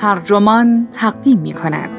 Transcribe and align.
ترجمان 0.00 0.88
تقدیم 0.92 1.38
می 1.38 1.52
کند. 1.52 1.90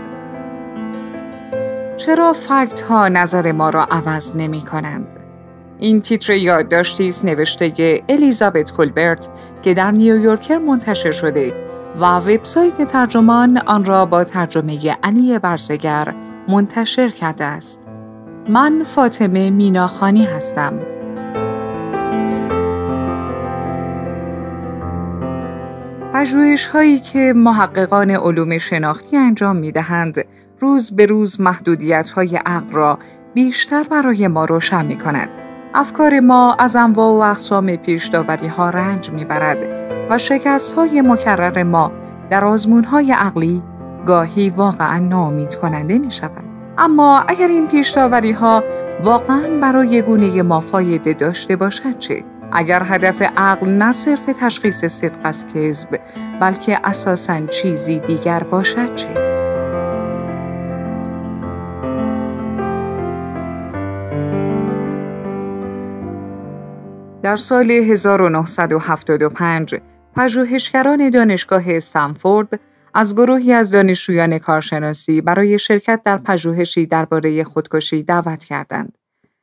چرا 1.97 2.33
فکت 2.33 2.81
ها 2.81 3.07
نظر 3.07 3.51
ما 3.51 3.69
را 3.69 3.83
عوض 3.83 4.35
نمی 4.35 4.61
کنند؟ 4.61 5.07
این 5.77 6.01
تیتر 6.01 6.33
یادداشتی 6.33 7.07
است 7.07 7.25
نوشته 7.25 8.03
الیزابت 8.09 8.71
کولبرت 8.71 9.29
که 9.61 9.73
در 9.73 9.91
نیویورکر 9.91 10.57
منتشر 10.57 11.11
شده 11.11 11.53
و 11.99 12.05
وبسایت 12.17 12.91
ترجمان 12.91 13.57
آن 13.57 13.85
را 13.85 14.05
با 14.05 14.23
ترجمه 14.23 14.97
علی 15.03 15.39
برزگر 15.39 16.15
منتشر 16.47 17.09
کرده 17.09 17.45
است. 17.45 17.81
من 18.49 18.83
فاطمه 18.83 19.49
میناخانی 19.49 20.25
هستم. 20.25 20.79
پژوهش 26.21 26.67
هایی 26.67 26.99
که 26.99 27.33
محققان 27.35 28.11
علوم 28.11 28.57
شناختی 28.57 29.17
انجام 29.17 29.55
می 29.55 29.71
دهند 29.71 30.25
روز 30.59 30.95
به 30.95 31.05
روز 31.05 31.41
محدودیت 31.41 32.09
های 32.09 32.35
عقل 32.45 32.73
را 32.73 32.99
بیشتر 33.33 33.83
برای 33.83 34.27
ما 34.27 34.45
روشن 34.45 34.85
می 34.85 34.97
کند. 34.97 35.29
افکار 35.73 36.19
ما 36.19 36.53
از 36.59 36.75
انواع 36.75 37.11
و 37.11 37.31
اقسام 37.31 37.75
پیش 37.75 38.07
داوری 38.07 38.47
ها 38.47 38.69
رنج 38.69 39.09
می 39.09 39.25
برد 39.25 39.57
و 40.09 40.17
شکست 40.17 40.73
های 40.73 41.01
مکرر 41.01 41.63
ما 41.63 41.91
در 42.29 42.45
آزمون 42.45 42.83
های 42.83 43.11
عقلی 43.11 43.63
گاهی 44.05 44.49
واقعا 44.49 44.99
نامید 44.99 45.55
کننده 45.55 45.97
می 45.97 46.11
شود. 46.11 46.43
اما 46.77 47.19
اگر 47.27 47.47
این 47.47 47.67
پیش 47.67 47.89
داوری 47.89 48.31
ها 48.31 48.63
واقعا 49.03 49.59
برای 49.61 50.01
گونه 50.01 50.41
ما 50.41 50.59
فایده 50.59 51.13
داشته 51.13 51.55
باشد 51.55 51.99
چه؟ 51.99 52.23
اگر 52.51 52.83
هدف 52.85 53.21
عقل 53.21 53.69
نه 53.69 53.91
صرف 53.91 54.29
تشخیص 54.39 54.85
صدق 54.85 55.19
از 55.23 55.47
کذب 55.47 55.99
بلکه 56.41 56.79
اساسا 56.83 57.45
چیزی 57.45 57.99
دیگر 57.99 58.43
باشد 58.43 58.95
چه؟ 58.95 59.13
در 67.23 67.35
سال 67.35 67.71
1975 67.71 69.75
پژوهشگران 70.15 71.09
دانشگاه 71.09 71.63
استنفورد 71.67 72.59
از 72.93 73.15
گروهی 73.15 73.53
از 73.53 73.71
دانشجویان 73.71 74.37
کارشناسی 74.37 75.21
برای 75.21 75.59
شرکت 75.59 76.01
در 76.05 76.17
پژوهشی 76.17 76.85
درباره 76.85 77.43
خودکشی 77.43 78.03
دعوت 78.03 78.43
کردند. 78.43 78.97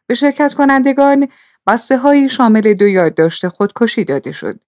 به 0.06 0.14
شرکت 0.14 0.54
کنندگان 0.54 1.28
بسته 1.68 2.28
شامل 2.28 2.74
دو 2.74 2.88
یادداشت 2.88 3.48
خودکشی 3.48 4.04
داده 4.04 4.32
شد. 4.32 4.60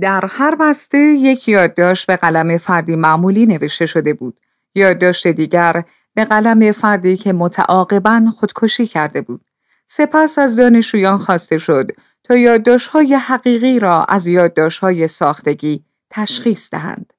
در 0.00 0.24
هر 0.28 0.54
بسته 0.54 0.98
یک 0.98 1.48
یادداشت 1.48 2.06
به 2.06 2.16
قلم 2.16 2.58
فردی 2.58 2.96
معمولی 2.96 3.46
نوشته 3.46 3.86
شده 3.86 4.14
بود. 4.14 4.40
یادداشت 4.74 5.26
دیگر 5.26 5.84
به 6.14 6.24
قلم 6.24 6.72
فردی 6.72 7.16
که 7.16 7.32
متعاقبا 7.32 8.32
خودکشی 8.36 8.86
کرده 8.86 9.20
بود. 9.20 9.40
سپس 9.86 10.38
از 10.38 10.56
دانشجویان 10.56 11.18
خواسته 11.18 11.58
شد 11.58 11.90
تا 12.24 12.36
یادداشت‌های 12.36 13.14
حقیقی 13.14 13.78
را 13.78 14.04
از 14.04 14.26
یادداشت‌های 14.26 15.08
ساختگی 15.08 15.84
تشخیص 16.10 16.70
دهند. 16.70 17.12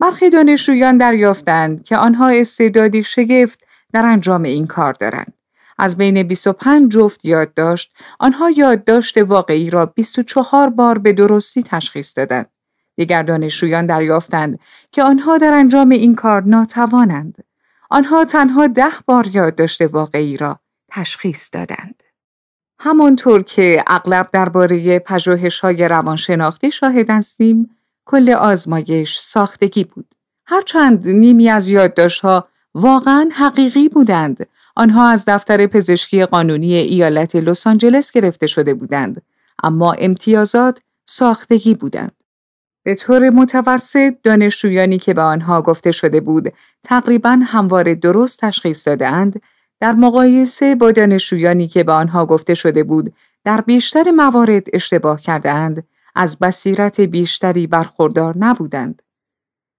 برخی 0.00 0.30
دانشجویان 0.30 0.98
دریافتند 0.98 1.84
که 1.84 1.96
آنها 1.96 2.28
استعدادی 2.28 3.04
شگفت 3.04 3.64
در 3.92 4.06
انجام 4.06 4.42
این 4.42 4.66
کار 4.66 4.92
دارند. 4.92 5.37
از 5.78 5.96
بین 5.96 6.22
25 6.22 6.92
جفت 6.92 7.24
یادداشت 7.24 7.92
آنها 8.18 8.50
یادداشت 8.50 9.18
واقعی 9.18 9.70
را 9.70 9.86
24 9.86 10.70
بار 10.70 10.98
به 10.98 11.12
درستی 11.12 11.62
تشخیص 11.62 12.12
دادند. 12.16 12.50
دیگر 12.96 13.22
دانشجویان 13.22 13.86
دریافتند 13.86 14.58
که 14.92 15.02
آنها 15.02 15.38
در 15.38 15.52
انجام 15.52 15.88
این 15.88 16.14
کار 16.14 16.42
ناتوانند. 16.42 17.44
آنها 17.90 18.24
تنها 18.24 18.66
ده 18.66 18.92
بار 19.06 19.26
یادداشت 19.26 19.80
واقعی 19.80 20.36
را 20.36 20.60
تشخیص 20.88 21.50
دادند. 21.52 22.02
همانطور 22.80 23.42
که 23.42 23.84
اغلب 23.86 24.28
درباره 24.32 24.98
پژوهش‌های 24.98 25.88
روانشناختی 25.88 26.70
شاهد 26.70 27.10
هستیم 27.10 27.70
کل 28.04 28.30
آزمایش 28.30 29.18
ساختگی 29.18 29.84
بود. 29.84 30.14
هرچند 30.46 31.08
نیمی 31.08 31.48
از 31.48 31.68
یادداشت‌ها 31.68 32.48
واقعا 32.74 33.28
حقیقی 33.32 33.88
بودند 33.88 34.46
آنها 34.78 35.08
از 35.08 35.24
دفتر 35.26 35.66
پزشکی 35.66 36.24
قانونی 36.24 36.74
ایالت 36.74 37.36
لس 37.36 37.66
آنجلس 37.66 38.12
گرفته 38.12 38.46
شده 38.46 38.74
بودند 38.74 39.22
اما 39.62 39.92
امتیازات 39.92 40.80
ساختگی 41.06 41.74
بودند. 41.74 42.12
به 42.82 42.94
طور 42.94 43.30
متوسط 43.30 44.14
دانشجویانی 44.22 44.98
که 44.98 45.14
به 45.14 45.22
آنها 45.22 45.62
گفته 45.62 45.92
شده 45.92 46.20
بود 46.20 46.52
تقریبا 46.84 47.38
همواره 47.44 47.94
درست 47.94 48.40
تشخیص 48.40 48.88
دادهاند 48.88 49.42
در 49.80 49.92
مقایسه 49.92 50.74
با 50.74 50.92
دانشجویانی 50.92 51.68
که 51.68 51.84
به 51.84 51.92
آنها 51.92 52.26
گفته 52.26 52.54
شده 52.54 52.84
بود 52.84 53.12
در 53.44 53.60
بیشتر 53.60 54.10
موارد 54.10 54.66
اشتباه 54.72 55.20
کردهاند 55.20 55.86
از 56.14 56.38
بصیرت 56.38 57.00
بیشتری 57.00 57.66
برخوردار 57.66 58.36
نبودند. 58.38 59.02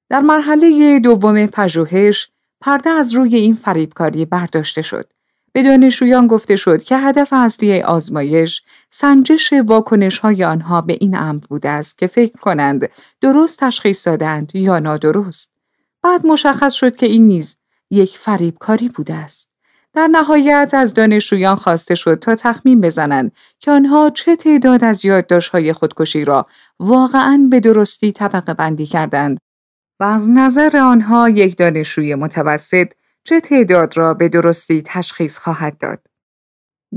در 0.09 0.19
مرحله 0.19 0.99
دوم 0.99 1.45
پژوهش 1.45 2.29
پرده 2.61 2.89
از 2.89 3.13
روی 3.13 3.35
این 3.35 3.55
فریبکاری 3.55 4.25
برداشته 4.25 4.81
شد. 4.81 5.09
به 5.51 5.63
دانشجویان 5.63 6.27
گفته 6.27 6.55
شد 6.55 6.83
که 6.83 6.97
هدف 6.97 7.29
اصلی 7.31 7.81
آزمایش 7.81 8.61
سنجش 8.91 9.53
واکنش 9.53 10.19
های 10.19 10.43
آنها 10.43 10.81
به 10.81 10.97
این 11.01 11.17
امر 11.17 11.43
بوده 11.49 11.69
است 11.69 11.97
که 11.97 12.07
فکر 12.07 12.39
کنند 12.39 12.89
درست 13.21 13.59
تشخیص 13.59 14.07
دادند 14.07 14.55
یا 14.55 14.79
نادرست. 14.79 15.51
بعد 16.03 16.25
مشخص 16.25 16.73
شد 16.73 16.95
که 16.95 17.05
این 17.05 17.27
نیز 17.27 17.55
یک 17.89 18.17
فریبکاری 18.17 18.89
بوده 18.89 19.13
است. 19.13 19.49
در 19.93 20.07
نهایت 20.07 20.71
از 20.73 20.93
دانشجویان 20.93 21.55
خواسته 21.55 21.95
شد 21.95 22.19
تا 22.19 22.35
تخمین 22.35 22.81
بزنند 22.81 23.31
که 23.59 23.71
آنها 23.71 24.09
چه 24.09 24.35
تعداد 24.35 24.83
از 24.83 25.05
یادداشت‌های 25.05 25.73
خودکشی 25.73 26.25
را 26.25 26.47
واقعا 26.79 27.47
به 27.49 27.59
درستی 27.59 28.11
طبقه 28.11 28.53
بندی 28.53 28.85
کردند 28.85 29.39
و 29.99 30.03
از 30.03 30.29
نظر 30.29 30.77
آنها 30.77 31.29
یک 31.29 31.57
دانشجوی 31.57 32.15
متوسط 32.15 32.87
چه 33.23 33.39
تعداد 33.39 33.97
را 33.97 34.13
به 34.13 34.29
درستی 34.29 34.81
تشخیص 34.85 35.37
خواهد 35.37 35.77
داد. 35.77 36.07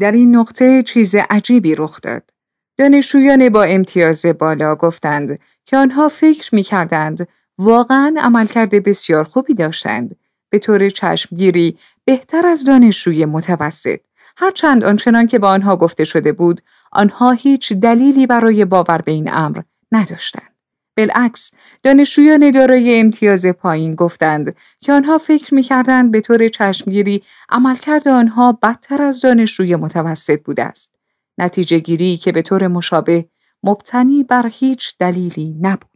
در 0.01 0.13
این 0.13 0.37
نقطه 0.37 0.83
چیز 0.83 1.15
عجیبی 1.31 1.75
رخ 1.75 2.01
داد. 2.01 2.31
دانشجویان 2.79 3.49
با 3.49 3.63
امتیاز 3.63 4.27
بالا 4.27 4.75
گفتند 4.75 5.39
که 5.65 5.77
آنها 5.77 6.09
فکر 6.09 6.55
می 6.55 6.63
کردند 6.63 7.29
واقعا 7.59 8.15
عملکرد 8.19 8.71
بسیار 8.71 9.25
خوبی 9.25 9.55
داشتند. 9.55 10.17
به 10.51 10.59
طور 10.59 10.89
چشمگیری 10.89 11.79
بهتر 12.05 12.47
از 12.47 12.65
دانشجوی 12.65 13.25
متوسط. 13.25 14.01
هرچند 14.37 14.85
آنچنان 14.85 15.27
که 15.27 15.39
به 15.39 15.47
آنها 15.47 15.77
گفته 15.77 16.05
شده 16.05 16.33
بود، 16.33 16.61
آنها 16.93 17.31
هیچ 17.31 17.73
دلیلی 17.73 18.27
برای 18.27 18.65
باور 18.65 18.99
به 19.03 19.13
این 19.13 19.33
امر 19.33 19.63
نداشتند. 19.93 20.52
بالعکس 20.97 21.53
دانشجویان 21.83 22.51
دارای 22.51 23.01
امتیاز 23.01 23.47
پایین 23.47 23.95
گفتند 23.95 24.57
که 24.81 24.93
آنها 24.93 25.19
فکر 25.19 25.55
می‌کردند 25.55 26.13
به 26.13 26.21
طور 26.21 26.49
چشمگیری 26.49 27.23
عملکرد 27.49 28.09
آنها 28.09 28.59
بدتر 28.63 29.03
از 29.03 29.21
دانشجوی 29.21 29.77
متوسط 29.77 30.43
بوده 30.43 30.65
است. 30.65 30.95
نتیجه 31.39 31.79
گیری 31.79 32.17
که 32.17 32.33
به 32.33 32.43
طور 32.43 32.69
مشابه 32.69 33.29
مبتنی 33.63 34.25
بر 34.25 34.51
هیچ 34.53 34.95
دلیلی 34.99 35.57
نبود. 35.61 35.89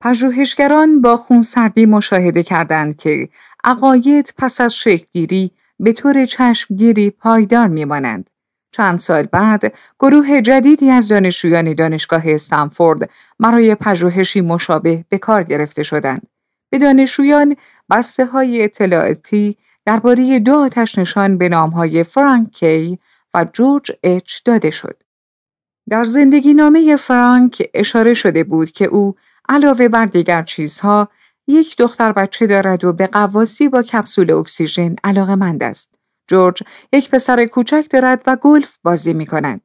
پژوهشگران 0.00 1.00
با 1.00 1.16
خونسردی 1.16 1.86
مشاهده 1.86 2.42
کردند 2.42 2.96
که 2.96 3.28
عقاید 3.64 4.34
پس 4.38 4.60
از 4.60 4.74
شکلگیری 4.74 5.50
به 5.80 5.92
طور 5.92 6.26
چشمگیری 6.26 7.10
پایدار 7.10 7.68
میمانند. 7.68 8.30
چند 8.72 8.98
سال 8.98 9.22
بعد 9.22 9.74
گروه 10.00 10.40
جدیدی 10.40 10.90
از 10.90 11.08
دانشجویان 11.08 11.74
دانشگاه 11.74 12.22
استنفورد 12.26 13.10
برای 13.40 13.74
پژوهشی 13.74 14.40
مشابه 14.40 15.04
به 15.08 15.18
کار 15.18 15.42
گرفته 15.42 15.82
شدند. 15.82 16.26
به 16.70 16.78
دانشجویان 16.78 17.56
بسته 17.90 18.26
های 18.26 18.64
اطلاعاتی 18.64 19.56
درباره 19.86 20.38
دو 20.38 20.54
آتش 20.54 20.98
نشان 20.98 21.38
به 21.38 21.48
نام 21.48 21.70
های 21.70 22.04
فرانک 22.04 22.50
کی 22.50 22.98
و 23.34 23.46
جورج 23.52 23.92
اچ 24.02 24.38
داده 24.44 24.70
شد. 24.70 25.02
در 25.88 26.04
زندگی 26.04 26.54
نامه 26.54 26.96
فرانک 26.96 27.70
اشاره 27.74 28.14
شده 28.14 28.44
بود 28.44 28.70
که 28.70 28.84
او 28.84 29.14
علاوه 29.48 29.88
بر 29.88 30.06
دیگر 30.06 30.42
چیزها 30.42 31.08
یک 31.46 31.76
دختر 31.76 32.12
بچه 32.12 32.46
دارد 32.46 32.84
و 32.84 32.92
به 32.92 33.06
قواسی 33.06 33.68
با 33.68 33.82
کپسول 33.82 34.30
اکسیژن 34.30 34.96
علاقه 35.04 35.34
مند 35.34 35.62
است. 35.62 35.91
جورج 36.32 36.62
یک 36.92 37.10
پسر 37.10 37.46
کوچک 37.46 37.86
دارد 37.90 38.22
و 38.26 38.36
گلف 38.36 38.78
بازی 38.82 39.12
می 39.12 39.26
کند. 39.26 39.60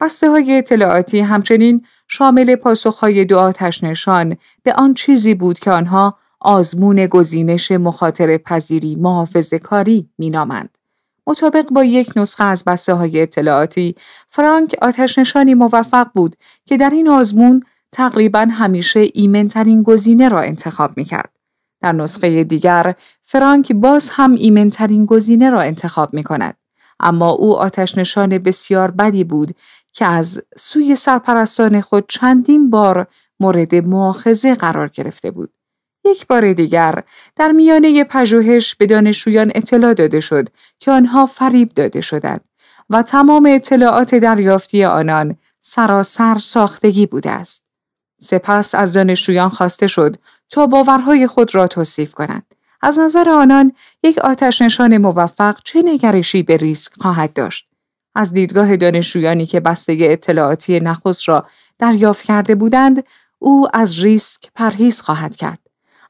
بسته 0.00 0.30
های 0.30 0.58
اطلاعاتی 0.58 1.20
همچنین 1.20 1.86
شامل 2.08 2.56
پاسخهای 2.56 3.24
دو 3.24 3.38
آتش 3.38 3.84
نشان 3.84 4.36
به 4.62 4.72
آن 4.72 4.94
چیزی 4.94 5.34
بود 5.34 5.58
که 5.58 5.70
آنها 5.70 6.18
آزمون 6.40 7.06
گزینش 7.06 7.72
مخاطر 7.72 8.38
پذیری 8.38 8.96
محافظ 8.96 9.54
کاری 9.54 10.08
می 10.18 10.30
نامند. 10.30 10.78
مطابق 11.26 11.68
با 11.68 11.84
یک 11.84 12.12
نسخه 12.16 12.44
از 12.44 12.64
بسته 12.64 12.94
های 12.94 13.22
اطلاعاتی 13.22 13.94
فرانک 14.28 14.74
آتش 14.82 15.18
نشانی 15.18 15.54
موفق 15.54 16.06
بود 16.14 16.36
که 16.64 16.76
در 16.76 16.90
این 16.90 17.08
آزمون 17.08 17.62
تقریبا 17.92 18.48
همیشه 18.50 19.04
ایمنترین 19.14 19.82
گزینه 19.82 20.28
را 20.28 20.40
انتخاب 20.40 20.96
می 20.96 21.04
کرد. 21.04 21.41
در 21.82 21.92
نسخه 21.92 22.44
دیگر 22.44 22.94
فرانک 23.24 23.72
باز 23.72 24.10
هم 24.12 24.34
ایمنترین 24.34 25.06
گزینه 25.06 25.50
را 25.50 25.60
انتخاب 25.60 26.14
می 26.14 26.22
کند. 26.22 26.56
اما 27.00 27.30
او 27.30 27.56
آتش 27.56 27.98
نشان 27.98 28.38
بسیار 28.38 28.90
بدی 28.90 29.24
بود 29.24 29.54
که 29.92 30.04
از 30.04 30.42
سوی 30.58 30.96
سرپرستان 30.96 31.80
خود 31.80 32.04
چندین 32.08 32.70
بار 32.70 33.06
مورد 33.40 33.74
مؤاخذه 33.74 34.54
قرار 34.54 34.88
گرفته 34.88 35.30
بود. 35.30 35.52
یک 36.04 36.26
بار 36.26 36.52
دیگر 36.52 37.02
در 37.36 37.52
میانه 37.52 38.04
پژوهش 38.04 38.74
به 38.74 38.86
دانشجویان 38.86 39.52
اطلاع 39.54 39.94
داده 39.94 40.20
شد 40.20 40.48
که 40.78 40.90
آنها 40.90 41.26
فریب 41.26 41.74
داده 41.74 42.00
شدند 42.00 42.44
و 42.90 43.02
تمام 43.02 43.46
اطلاعات 43.50 44.14
دریافتی 44.14 44.84
آنان 44.84 45.36
سراسر 45.60 46.38
ساختگی 46.38 47.06
بوده 47.06 47.30
است. 47.30 47.64
سپس 48.20 48.74
از 48.74 48.92
دانشجویان 48.92 49.48
خواسته 49.48 49.86
شد 49.86 50.16
تا 50.52 50.66
باورهای 50.66 51.26
خود 51.26 51.54
را 51.54 51.66
توصیف 51.66 52.14
کنند. 52.14 52.46
از 52.82 52.98
نظر 52.98 53.28
آنان 53.28 53.72
یک 54.02 54.18
آتش 54.18 54.62
نشان 54.62 54.98
موفق 54.98 55.58
چه 55.64 55.82
نگرشی 55.84 56.42
به 56.42 56.56
ریسک 56.56 56.92
خواهد 57.00 57.32
داشت. 57.32 57.68
از 58.14 58.32
دیدگاه 58.32 58.76
دانشجویانی 58.76 59.46
که 59.46 59.60
بسته 59.60 59.96
اطلاعاتی 60.00 60.80
نخست 60.80 61.28
را 61.28 61.46
دریافت 61.78 62.26
کرده 62.26 62.54
بودند، 62.54 63.04
او 63.38 63.68
از 63.72 64.00
ریسک 64.00 64.50
پرهیز 64.54 65.00
خواهد 65.00 65.36
کرد. 65.36 65.58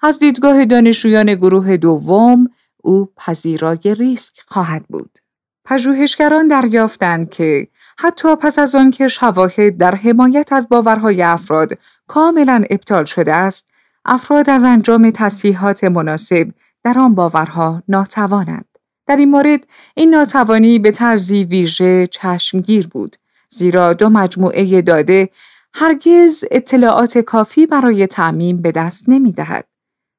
از 0.03 0.19
دیدگاه 0.19 0.65
دانشجویان 0.65 1.35
گروه 1.35 1.77
دوم، 1.77 2.51
او 2.77 3.09
پذیرای 3.17 3.95
ریسک 3.99 4.35
خواهد 4.47 4.85
بود. 4.89 5.19
پژوهشگران 5.65 6.49
دریافتند 6.49 7.31
که 7.31 7.69
حتی 7.99 8.37
پس 8.37 8.59
از 8.59 8.75
آنکه 8.75 9.09
شواهد 9.09 9.79
در 9.79 9.95
حمایت 9.95 10.53
از 10.53 10.69
باورهای 10.69 11.23
افراد 11.23 11.69
کاملا 12.07 12.65
ابطال 12.71 13.05
شده 13.05 13.35
است 13.35 13.72
افراد 14.05 14.51
از 14.51 14.65
انجام 14.65 15.11
تصحیحات 15.11 15.85
مناسب 15.85 16.49
در 16.85 16.99
آن 16.99 17.15
باورها 17.15 17.83
ناتوانند 17.89 18.79
در 19.07 19.17
این 19.17 19.31
مورد 19.31 19.67
این 19.95 20.11
ناتوانی 20.11 20.79
به 20.79 20.91
طرزی 20.91 21.45
ویژه 21.45 22.07
چشمگیر 22.07 22.89
بود 22.89 23.17
زیرا 23.51 23.93
دو 23.93 24.09
مجموعه 24.09 24.83
داده 24.83 25.29
هرگز 25.75 26.45
اطلاعات 26.51 27.19
کافی 27.19 27.67
برای 27.67 28.07
تعمیم 28.07 28.63
به 28.63 28.73
دست 28.73 29.09
نمی 29.09 29.33
دهد. 29.33 29.67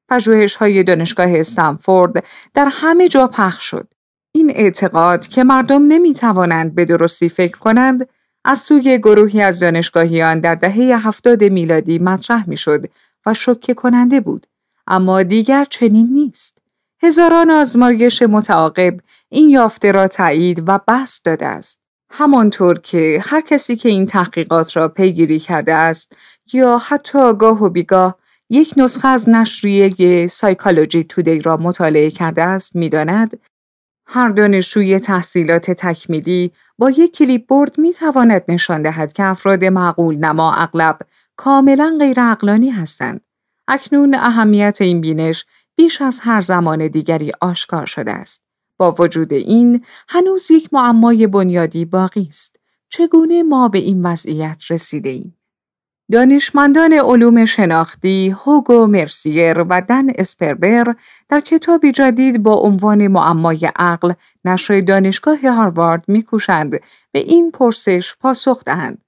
پژوهش 0.08 0.54
های 0.56 0.82
دانشگاه 0.82 1.28
استنفورد 1.30 2.24
در 2.54 2.68
همه 2.70 3.08
جا 3.08 3.26
پخش 3.26 3.64
شد 3.64 3.88
این 4.32 4.50
اعتقاد 4.50 5.26
که 5.26 5.44
مردم 5.44 5.82
نمی 5.86 6.14
توانند 6.14 6.74
به 6.74 6.84
درستی 6.84 7.28
فکر 7.28 7.58
کنند 7.58 8.08
از 8.44 8.58
سوی 8.58 8.98
گروهی 8.98 9.42
از 9.42 9.60
دانشگاهیان 9.60 10.40
در 10.40 10.54
دهه 10.54 11.06
هفتاد 11.06 11.44
میلادی 11.44 11.98
مطرح 11.98 12.48
می 12.48 12.56
شد 12.56 12.84
و 13.26 13.34
شکه 13.34 13.74
کننده 13.74 14.20
بود. 14.20 14.46
اما 14.86 15.22
دیگر 15.22 15.64
چنین 15.64 16.08
نیست. 16.12 16.58
هزاران 17.02 17.50
آزمایش 17.50 18.22
متعاقب 18.22 18.96
این 19.28 19.50
یافته 19.50 19.92
را 19.92 20.08
تایید 20.08 20.68
و 20.68 20.80
بست 20.88 21.24
داده 21.24 21.46
است. 21.46 21.80
همانطور 22.10 22.78
که 22.78 23.22
هر 23.24 23.40
کسی 23.40 23.76
که 23.76 23.88
این 23.88 24.06
تحقیقات 24.06 24.76
را 24.76 24.88
پیگیری 24.88 25.38
کرده 25.38 25.74
است 25.74 26.16
یا 26.52 26.78
حتی 26.78 27.34
گاه 27.34 27.62
و 27.62 27.68
بیگاه 27.68 28.18
یک 28.50 28.74
نسخه 28.76 29.08
از 29.08 29.28
نشریه 29.28 30.26
سایکالوجی 30.26 31.04
تودی 31.04 31.40
را 31.40 31.56
مطالعه 31.56 32.10
کرده 32.10 32.42
است 32.42 32.76
می‌داند 32.76 33.40
هر 34.06 34.28
دانشجوی 34.28 34.98
تحصیلات 34.98 35.70
تکمیلی 35.70 36.52
با 36.78 36.90
یک 36.90 37.16
کلیپ 37.16 37.46
بورد 37.46 37.78
می 37.78 37.92
تواند 37.92 38.44
نشان 38.48 38.82
دهد 38.82 39.12
که 39.12 39.24
افراد 39.24 39.64
معقول 39.64 40.16
نما 40.16 40.54
اغلب 40.54 40.98
کاملا 41.36 41.96
غیر 41.98 42.20
اقلانی 42.20 42.70
هستند. 42.70 43.20
اکنون 43.68 44.14
اهمیت 44.14 44.78
این 44.80 45.00
بینش 45.00 45.44
بیش 45.76 46.02
از 46.02 46.20
هر 46.22 46.40
زمان 46.40 46.88
دیگری 46.88 47.32
آشکار 47.40 47.86
شده 47.86 48.10
است. 48.10 48.44
با 48.78 48.94
وجود 48.98 49.32
این 49.32 49.84
هنوز 50.08 50.50
یک 50.50 50.74
معمای 50.74 51.26
بنیادی 51.26 51.84
باقی 51.84 52.26
است. 52.28 52.56
چگونه 52.88 53.42
ما 53.42 53.68
به 53.68 53.78
این 53.78 54.06
وضعیت 54.06 54.62
رسیده 54.70 55.08
ایم؟ 55.08 55.36
دانشمندان 56.12 56.92
علوم 56.92 57.44
شناختی 57.44 58.30
هوگو 58.30 58.86
مرسیر 58.86 59.58
و 59.58 59.80
دن 59.88 60.06
اسپربر 60.18 60.94
در 61.28 61.40
کتابی 61.40 61.92
جدید 61.92 62.42
با 62.42 62.54
عنوان 62.54 63.08
معمای 63.08 63.70
عقل 63.76 64.12
نشر 64.44 64.80
دانشگاه 64.80 65.48
هاروارد 65.48 66.04
میکوشند 66.08 66.70
به 67.12 67.18
این 67.18 67.50
پرسش 67.50 68.14
پاسخ 68.20 68.64
دهند. 68.64 69.03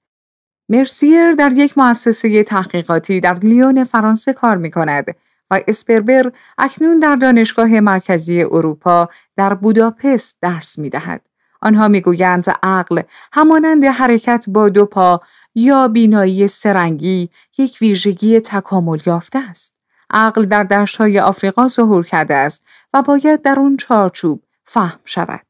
مرسیر 0.69 1.31
در 1.31 1.51
یک 1.51 1.77
مؤسسه 1.77 2.43
تحقیقاتی 2.43 3.21
در 3.21 3.33
لیون 3.33 3.83
فرانسه 3.83 4.33
کار 4.33 4.57
می 4.57 4.71
کند 4.71 5.05
و 5.51 5.59
اسپربر 5.67 6.31
اکنون 6.57 6.99
در 6.99 7.15
دانشگاه 7.15 7.79
مرکزی 7.79 8.43
اروپا 8.43 9.09
در 9.35 9.53
بوداپست 9.53 10.37
درس 10.41 10.79
می 10.79 10.89
دهد. 10.89 11.21
آنها 11.61 11.87
می‌گویند 11.87 12.45
عقل 12.63 13.01
همانند 13.33 13.85
حرکت 13.85 14.45
با 14.47 14.69
دو 14.69 14.85
پا 14.85 15.21
یا 15.55 15.87
بینایی 15.87 16.47
سرنگی 16.47 17.29
یک 17.57 17.77
ویژگی 17.81 18.39
تکامل 18.39 18.99
یافته 19.05 19.39
است. 19.49 19.73
عقل 20.09 20.45
در 20.45 20.63
دشتهای 20.63 21.19
آفریقا 21.19 21.67
ظهور 21.67 22.05
کرده 22.05 22.35
است 22.35 22.63
و 22.93 23.01
باید 23.01 23.41
در 23.41 23.59
اون 23.59 23.77
چارچوب 23.77 24.43
فهم 24.65 24.99
شود. 25.05 25.46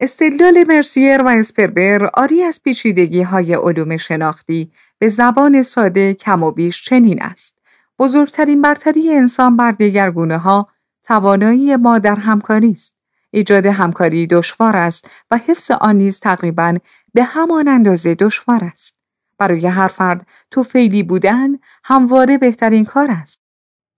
استدلال 0.00 0.64
مرسیر 0.68 1.22
و 1.22 1.28
اسپربر 1.28 2.10
آری 2.14 2.42
از 2.42 2.62
پیچیدگی 2.62 3.22
های 3.22 3.54
علوم 3.54 3.96
شناختی 3.96 4.72
به 4.98 5.08
زبان 5.08 5.62
ساده 5.62 6.14
کم 6.14 6.42
و 6.42 6.50
بیش 6.50 6.84
چنین 6.84 7.22
است. 7.22 7.58
بزرگترین 7.98 8.62
برتری 8.62 9.16
انسان 9.16 9.56
بر 9.56 9.70
دیگر 9.70 10.10
گونه 10.10 10.38
ها 10.38 10.68
توانایی 11.02 11.76
ما 11.76 11.98
در 11.98 12.14
همکاری 12.14 12.70
است. 12.70 12.96
ایجاد 13.30 13.66
همکاری 13.66 14.26
دشوار 14.26 14.76
است 14.76 15.10
و 15.30 15.36
حفظ 15.36 15.70
آن 15.70 15.96
نیز 15.96 16.20
تقریبا 16.20 16.78
به 17.14 17.24
همان 17.24 17.68
اندازه 17.68 18.14
دشوار 18.14 18.64
است. 18.64 18.96
برای 19.38 19.66
هر 19.66 19.88
فرد 19.88 20.26
توفیلی 20.50 21.02
بودن 21.02 21.48
همواره 21.84 22.38
بهترین 22.38 22.84
کار 22.84 23.10
است. 23.10 23.40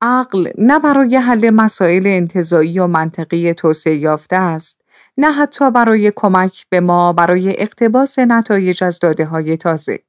عقل 0.00 0.50
نه 0.58 0.78
برای 0.78 1.16
حل 1.16 1.50
مسائل 1.50 2.06
انتظایی 2.06 2.78
و 2.78 2.86
منطقی 2.86 3.54
توسعه 3.54 3.96
یافته 3.96 4.36
است 4.36 4.85
نه 5.18 5.32
حتی 5.32 5.70
برای 5.70 6.12
کمک 6.16 6.66
به 6.70 6.80
ما 6.80 7.12
برای 7.12 7.60
اقتباس 7.62 8.18
نتایج 8.18 8.84
از 8.84 8.98
داده 8.98 9.24
های 9.24 9.56
تازه 9.56 10.00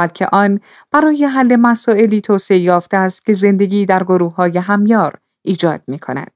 بلکه 0.00 0.26
آن 0.32 0.60
برای 0.90 1.24
حل 1.24 1.56
مسائلی 1.56 2.20
توسعه 2.20 2.58
یافته 2.58 2.96
است 2.96 3.26
که 3.26 3.32
زندگی 3.32 3.86
در 3.86 4.02
گروه 4.02 4.34
های 4.34 4.58
همیار 4.58 5.18
ایجاد 5.42 5.80
می 5.86 5.98
کند. 5.98 6.30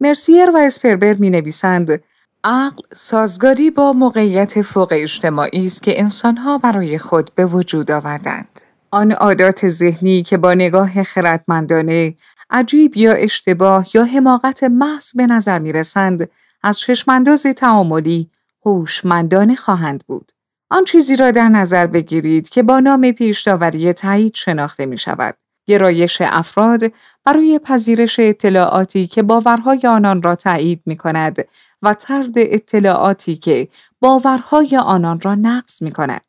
مرسیر 0.00 0.50
و 0.50 0.56
اسپربر 0.56 1.14
می 1.14 1.30
نویسند 1.30 2.02
عقل 2.44 2.82
سازگاری 2.94 3.70
با 3.70 3.92
موقعیت 3.92 4.62
فوق 4.62 4.88
اجتماعی 4.92 5.66
است 5.66 5.82
که 5.82 6.00
انسانها 6.00 6.58
برای 6.58 6.98
خود 6.98 7.30
به 7.34 7.46
وجود 7.46 7.90
آوردند. 7.90 8.60
آن 8.90 9.12
عادات 9.12 9.68
ذهنی 9.68 10.22
که 10.22 10.36
با 10.36 10.54
نگاه 10.54 11.02
خردمندانه 11.02 12.14
عجیب 12.50 12.96
یا 12.96 13.12
اشتباه 13.12 13.86
یا 13.94 14.04
حماقت 14.04 14.64
محض 14.64 15.16
به 15.16 15.26
نظر 15.26 15.58
می 15.58 15.72
رسند 15.72 16.30
از 16.62 16.78
چشمانداز 16.78 17.42
تعاملی 17.42 18.30
هوشمندانه 18.66 19.54
خواهند 19.54 20.04
بود. 20.06 20.32
آن 20.70 20.84
چیزی 20.84 21.16
را 21.16 21.30
در 21.30 21.48
نظر 21.48 21.86
بگیرید 21.86 22.48
که 22.48 22.62
با 22.62 22.78
نام 22.78 23.12
پیشداوری 23.12 23.92
تایید 23.92 24.34
شناخته 24.34 24.86
می 24.86 24.98
شود. 24.98 25.36
گرایش 25.66 26.18
افراد 26.20 26.92
برای 27.24 27.58
پذیرش 27.58 28.20
اطلاعاتی 28.20 29.06
که 29.06 29.22
باورهای 29.22 29.80
آنان 29.84 30.22
را 30.22 30.36
تایید 30.36 30.82
می 30.86 30.96
کند 30.96 31.48
و 31.82 31.94
ترد 31.94 32.32
اطلاعاتی 32.36 33.36
که 33.36 33.68
باورهای 34.00 34.76
آنان 34.76 35.20
را 35.20 35.34
نقض 35.34 35.82
می 35.82 35.90
کند. 35.90 36.24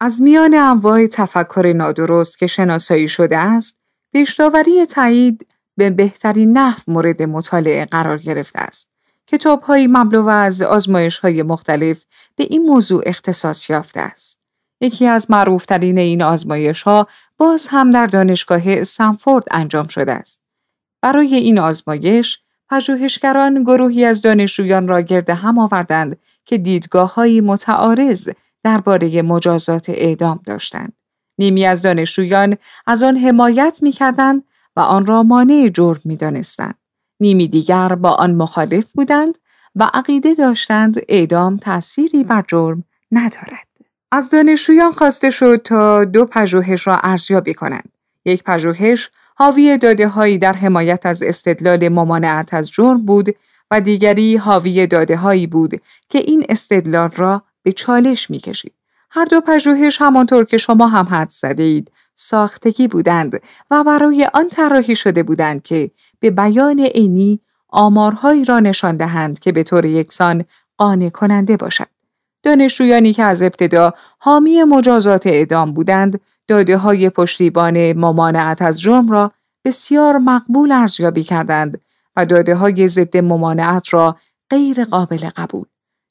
از 0.00 0.22
میان 0.22 0.54
انواع 0.54 1.06
تفکر 1.06 1.72
نادرست 1.76 2.38
که 2.38 2.46
شناسایی 2.46 3.08
شده 3.08 3.38
است، 3.38 3.78
پیشداوری 4.12 4.86
تایید 4.86 5.46
به 5.76 5.90
بهترین 5.90 6.58
نحو 6.58 6.82
مورد 6.86 7.22
مطالعه 7.22 7.84
قرار 7.84 8.18
گرفته 8.18 8.58
است. 8.58 8.91
کتابهایی 9.26 9.86
مملو 9.86 10.28
از 10.28 10.62
آزمایش 10.62 11.18
های 11.18 11.42
مختلف 11.42 12.04
به 12.36 12.44
این 12.50 12.62
موضوع 12.62 13.02
اختصاص 13.06 13.70
یافته 13.70 14.00
است. 14.00 14.42
یکی 14.80 15.06
از 15.06 15.30
معروفترین 15.30 15.98
این 15.98 16.22
آزمایش 16.22 16.82
ها 16.82 17.08
باز 17.38 17.66
هم 17.70 17.90
در 17.90 18.06
دانشگاه 18.06 18.62
استنفورد 18.66 19.44
انجام 19.50 19.88
شده 19.88 20.12
است. 20.12 20.44
برای 21.02 21.34
این 21.34 21.58
آزمایش 21.58 22.38
پژوهشگران 22.70 23.62
گروهی 23.62 24.04
از 24.04 24.22
دانشجویان 24.22 24.88
را 24.88 25.00
گرد 25.00 25.30
هم 25.30 25.58
آوردند 25.58 26.18
که 26.44 26.58
دیدگاه 26.58 27.14
های 27.14 27.40
متعارض 27.40 28.30
درباره 28.62 29.22
مجازات 29.22 29.88
اعدام 29.88 30.40
داشتند. 30.46 30.92
نیمی 31.38 31.66
از 31.66 31.82
دانشجویان 31.82 32.56
از 32.86 33.02
آن 33.02 33.16
حمایت 33.16 33.78
می 33.82 33.94
و 34.76 34.80
آن 34.80 35.06
را 35.06 35.22
مانع 35.22 35.68
جرم 35.74 36.00
می 36.04 36.16
دانستند. 36.16 36.81
نیمی 37.22 37.48
دیگر 37.48 37.88
با 37.94 38.10
آن 38.10 38.34
مخالف 38.34 38.84
بودند 38.94 39.34
و 39.76 39.90
عقیده 39.94 40.34
داشتند 40.34 40.96
اعدام 41.08 41.56
تأثیری 41.56 42.24
بر 42.24 42.44
جرم 42.48 42.84
ندارد. 43.12 43.66
از 44.12 44.30
دانشجویان 44.30 44.92
خواسته 44.92 45.30
شد 45.30 45.60
تا 45.64 46.04
دو 46.04 46.24
پژوهش 46.24 46.86
را 46.86 46.98
ارزیابی 47.02 47.54
کنند. 47.54 47.88
یک 48.24 48.44
پژوهش 48.44 49.10
حاوی 49.34 49.78
داده 49.78 50.08
هایی 50.08 50.38
در 50.38 50.52
حمایت 50.52 51.06
از 51.06 51.22
استدلال 51.22 51.88
ممانعت 51.88 52.54
از 52.54 52.70
جرم 52.70 53.06
بود 53.06 53.36
و 53.70 53.80
دیگری 53.80 54.36
حاوی 54.36 54.86
داده 54.86 55.16
هایی 55.16 55.46
بود 55.46 55.80
که 56.08 56.18
این 56.18 56.46
استدلال 56.48 57.10
را 57.16 57.42
به 57.62 57.72
چالش 57.72 58.30
می 58.30 58.38
کشید. 58.38 58.72
هر 59.10 59.24
دو 59.24 59.40
پژوهش 59.40 60.00
همانطور 60.00 60.44
که 60.44 60.56
شما 60.56 60.86
هم 60.86 61.04
حد 61.04 61.30
زدید 61.30 61.90
ساختگی 62.16 62.88
بودند 62.88 63.42
و 63.70 63.84
برای 63.84 64.28
آن 64.34 64.48
طراحی 64.48 64.96
شده 64.96 65.22
بودند 65.22 65.62
که 65.62 65.90
به 66.20 66.30
بیان 66.30 66.80
عینی 66.80 67.40
آمارهایی 67.68 68.44
را 68.44 68.60
نشان 68.60 68.96
دهند 68.96 69.38
که 69.38 69.52
به 69.52 69.62
طور 69.62 69.84
یکسان 69.84 70.44
قانع 70.78 71.08
کننده 71.08 71.56
باشد. 71.56 71.86
دانشجویانی 72.42 73.12
که 73.12 73.22
از 73.22 73.42
ابتدا 73.42 73.94
حامی 74.18 74.62
مجازات 74.62 75.26
اعدام 75.26 75.72
بودند 75.72 76.20
داده 76.48 76.76
های 76.76 77.10
پشتیبان 77.10 77.92
ممانعت 77.92 78.62
از 78.62 78.80
جرم 78.80 79.08
را 79.08 79.32
بسیار 79.64 80.18
مقبول 80.18 80.72
ارزیابی 80.72 81.22
کردند 81.22 81.80
و 82.16 82.26
داده 82.26 82.54
های 82.54 82.88
ضد 82.88 83.16
ممانعت 83.16 83.94
را 83.94 84.16
غیر 84.50 84.84
قابل 84.84 85.30
قبول. 85.36 85.64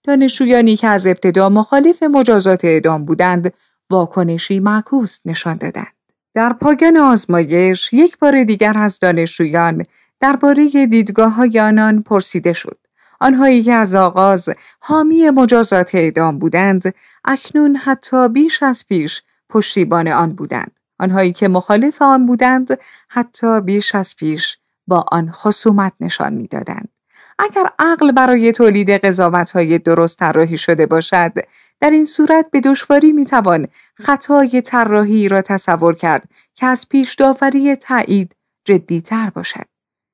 دانشجویانی 0.04 0.76
که 0.76 0.88
از 0.88 1.08
ابتدا 1.08 1.50
مخالف 1.50 2.04
مجازات 2.04 2.66
اعدام 2.66 3.06
بودند 3.06 3.54
واکنشی 3.92 4.60
معکوس 4.60 5.20
نشان 5.26 5.58
دادند. 5.58 5.94
در 6.34 6.54
پایان 6.54 6.98
آزمایش 6.98 7.94
یک 7.94 8.18
بار 8.18 8.44
دیگر 8.44 8.78
از 8.78 9.00
دانشجویان 9.00 9.86
درباره 10.20 10.86
دیدگاه 10.86 11.34
های 11.34 11.60
آنان 11.60 12.04
پرسیده 12.04 12.54
شد. 12.54 12.78
آنهایی 13.20 13.64
که 13.64 13.74
از 13.74 13.96
آغاز 13.96 14.50
حامی 14.80 15.30
مجازات 15.30 15.96
اعدام 15.96 16.40
بودند 16.40 16.94
اکنون 17.26 17.76
حتی 17.76 18.30
بیش 18.30 18.64
از 18.64 18.86
پیش 18.88 19.22
پشتیبان 19.50 20.08
آن 20.08 20.34
بودند. 20.34 20.72
آنهایی 21.00 21.32
که 21.32 21.48
مخالف 21.48 22.02
آن 22.02 22.26
بودند 22.26 22.80
حتی 23.08 23.62
بیش 23.62 23.96
از 23.96 24.16
پیش 24.16 24.58
با 24.88 25.06
آن 25.12 25.32
خصومت 25.32 25.94
نشان 26.00 26.34
می‌دادند. 26.34 26.90
اگر 27.40 27.70
عقل 27.80 28.12
برای 28.12 28.52
تولید 28.52 28.90
های 29.54 29.80
درست 29.80 30.20
طراحی 30.20 30.58
شده 30.58 30.86
باشد 30.86 31.34
در 31.82 31.90
این 31.90 32.06
صورت 32.06 32.46
به 32.52 32.60
دشواری 32.60 33.12
می‌توان 33.12 33.68
خطای 33.96 34.62
طراحی 34.62 35.28
را 35.28 35.42
تصور 35.42 35.96
کرد 35.96 36.24
که 36.54 36.66
از 36.66 36.90
پیش 36.90 37.16
داوری 37.16 37.76
تایید 37.76 38.36
جدیتر 38.66 39.30
باشد 39.30 39.66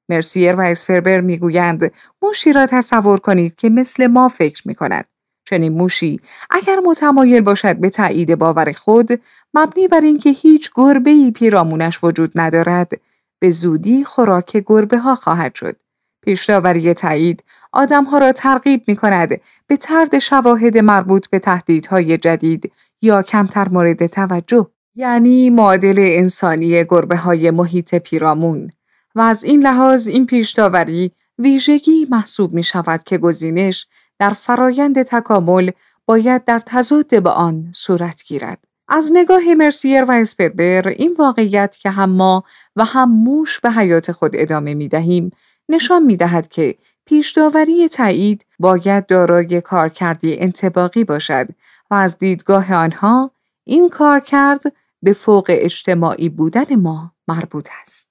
مرسیر 0.10 0.56
و 0.56 0.62
اسفربر 0.62 1.22
می‌گویند 1.22 1.92
موشی 2.22 2.54
را 2.54 2.66
تصور 2.66 3.20
کنید 3.20 3.56
که 3.56 3.70
مثل 3.70 4.08
ما 4.08 4.28
فکر 4.28 4.68
می 4.68 4.76
کند. 4.76 5.06
چنین 5.46 5.74
موشی 5.74 6.22
اگر 6.50 6.80
متمایل 6.86 7.42
باشد 7.42 7.76
به 7.76 7.90
تایید 7.90 8.36
باور 8.36 8.72
خود 8.72 9.22
مبنی 9.54 9.88
بر 9.88 10.02
اینکه 10.02 10.30
هیچ 10.30 10.72
گربه 10.76 11.10
ای 11.10 11.32
پیرامونش 11.32 12.04
وجود 12.04 12.32
ندارد 12.36 12.92
به 13.40 13.52
زودی 13.52 14.04
خوراک 14.04 14.64
گربه 14.66 14.98
ها 14.98 15.16
خواهد 15.16 15.56
شد. 15.56 15.76
پیشداوری 16.24 16.94
تایید 16.94 17.44
آدمها 17.78 18.18
را 18.18 18.32
ترغیب 18.32 18.84
می 18.88 18.96
کند 18.96 19.30
به 19.68 19.78
ترد 19.78 20.20
شواهد 20.20 20.78
مربوط 20.78 21.28
به 21.28 21.40
تهدیدهای 21.40 22.18
جدید 22.18 22.72
یا 23.02 23.22
کمتر 23.22 23.70
مورد 23.70 24.08
توجه 24.08 24.68
یعنی 24.96 25.50
معادل 25.50 25.96
انسانی 26.00 26.84
گربه 26.84 27.18
های 27.18 27.52
محیط 27.52 27.96
پیرامون 27.96 28.70
و 29.16 29.22
از 29.22 29.44
این 29.44 29.64
لحاظ 29.64 30.08
این 30.08 30.26
پیشداوری 30.26 31.12
ویژگی 31.40 32.08
محسوب 32.12 32.54
می 32.54 32.64
شود 32.64 33.04
که 33.04 33.18
گزینش 33.18 33.88
در 34.20 34.30
فرایند 34.30 35.04
تکامل 35.04 35.72
باید 36.06 36.46
در 36.46 36.62
تضاد 36.66 37.20
با 37.20 37.32
آن 37.32 37.72
صورت 37.76 38.24
گیرد. 38.24 38.60
از 38.88 39.12
نگاه 39.14 39.54
مرسیر 39.58 40.04
و 40.04 40.12
اسپربر 40.12 40.88
این 40.88 41.16
واقعیت 41.20 41.78
که 41.78 41.90
هم 41.90 42.10
ما 42.10 42.44
و 42.76 42.84
هم 42.86 43.12
موش 43.12 43.60
به 43.60 43.72
حیات 43.72 44.12
خود 44.12 44.32
ادامه 44.34 44.74
می 44.74 44.88
دهیم 44.88 45.32
نشان 45.70 46.04
می 46.04 46.18
دهد 46.18 46.48
که 46.48 46.76
پیشداوری 47.08 47.90
تایید 47.90 48.46
باید 48.60 49.06
دارای 49.06 49.62
کارکردی 49.62 50.40
انتباقی 50.40 51.04
باشد 51.04 51.48
و 51.92 51.96
از 51.96 52.18
دیدگاه 52.18 52.74
آنها 52.74 53.32
این 53.64 53.90
کارکرد 53.90 54.62
به 55.04 55.14
فوق 55.14 55.46
اجتماعی 55.50 56.30
بودن 56.30 56.76
ما 56.76 57.12
مربوط 57.28 57.70
است. 57.82 58.10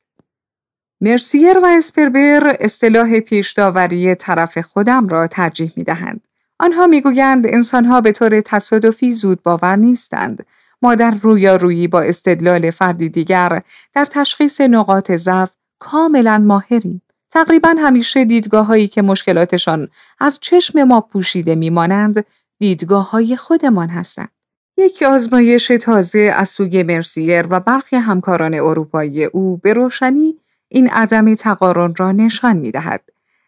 مرسیر 1.01 1.59
و 1.59 1.67
اسپربر 1.67 2.57
اصطلاح 2.61 3.21
پیشداوری 3.21 4.15
طرف 4.15 4.59
خودم 4.59 5.09
را 5.09 5.27
ترجیح 5.27 5.73
می 5.77 5.85
دهند. 5.85 6.21
آنها 6.59 6.87
می‌گویند 6.87 7.47
انسانها 7.47 8.01
به 8.01 8.13
طور 8.13 8.41
تصادفی 8.41 9.13
زود 9.13 9.43
باور 9.43 9.77
نیستند. 9.77 10.47
ما 10.83 10.95
در 10.95 11.11
رویارویی 11.23 11.89
با 11.89 12.01
استدلال 12.01 12.71
فردی 12.71 13.09
دیگر 13.09 13.63
در 13.95 14.05
تشخیص 14.05 14.61
نقاط 14.61 15.13
ضعف 15.13 15.51
کاملا 15.79 16.39
ماهریم. 16.39 17.03
تقریبا 17.37 17.75
همیشه 17.79 18.25
دیدگاه 18.25 18.67
هایی 18.67 18.89
که 18.89 19.03
مشکلاتشان 19.03 19.89
از 20.21 20.39
چشم 20.41 20.83
ما 20.83 21.01
پوشیده 21.01 21.55
میمانند 21.55 22.25
دیدگاه 22.59 23.11
های 23.11 23.37
خودمان 23.37 23.89
هستند. 23.89 24.29
یک 24.77 25.03
آزمایش 25.03 25.67
تازه 25.67 26.33
از 26.37 26.49
سوی 26.49 26.83
مرسیر 26.83 27.47
و 27.51 27.61
برخی 27.61 27.97
همکاران 27.97 28.55
اروپایی 28.55 29.25
او 29.25 29.57
به 29.57 29.73
روشنی 29.73 30.39
این 30.69 30.89
عدم 30.89 31.35
تقارن 31.35 31.95
را 31.95 32.13
نشان 32.13 32.57
می 32.57 32.71
دهد. 32.71 33.03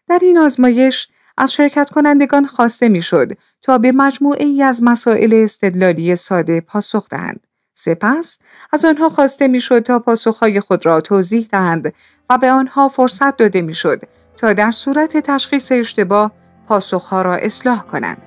در 0.07 0.19
این 0.21 0.37
آزمایش 0.37 1.07
از 1.37 1.53
شرکت 1.53 1.89
کنندگان 1.89 2.45
خواسته 2.45 2.89
می 2.89 3.01
شد 3.01 3.31
تا 3.61 3.77
به 3.77 3.91
مجموعه 3.91 4.45
ای 4.45 4.63
از 4.63 4.83
مسائل 4.83 5.33
استدلالی 5.33 6.15
ساده 6.15 6.61
پاسخ 6.61 7.09
دهند. 7.09 7.47
سپس 7.79 8.39
از 8.71 8.85
آنها 8.85 9.09
خواسته 9.09 9.47
می 9.47 9.61
شد 9.61 9.79
تا 9.79 9.99
پاسخهای 9.99 10.59
خود 10.59 10.85
را 10.85 11.01
توضیح 11.01 11.47
دهند 11.51 11.93
و 12.29 12.37
به 12.37 12.51
آنها 12.51 12.87
فرصت 12.87 13.37
داده 13.37 13.61
می 13.61 13.73
شد 13.73 14.01
تا 14.37 14.53
در 14.53 14.71
صورت 14.71 15.17
تشخیص 15.17 15.71
اشتباه 15.71 16.31
پاسخها 16.67 17.21
را 17.21 17.35
اصلاح 17.35 17.83
کنند. 17.83 18.21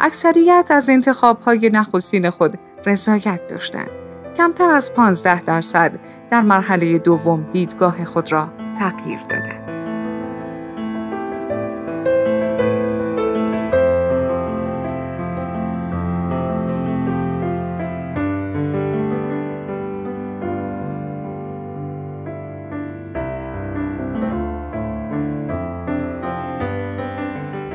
اکثریت 0.00 0.66
از 0.70 0.90
انتخابهای 0.90 1.70
نخستین 1.72 2.30
خود 2.30 2.58
رضایت 2.86 3.40
داشتند. 3.48 3.90
کمتر 4.36 4.70
از 4.70 4.94
15 4.94 5.40
درصد 5.40 5.92
در 6.30 6.42
مرحله 6.42 6.98
دوم 6.98 7.50
دیدگاه 7.52 8.04
خود 8.04 8.32
را 8.32 8.48
تغییر 8.78 9.20
دادند. 9.20 9.65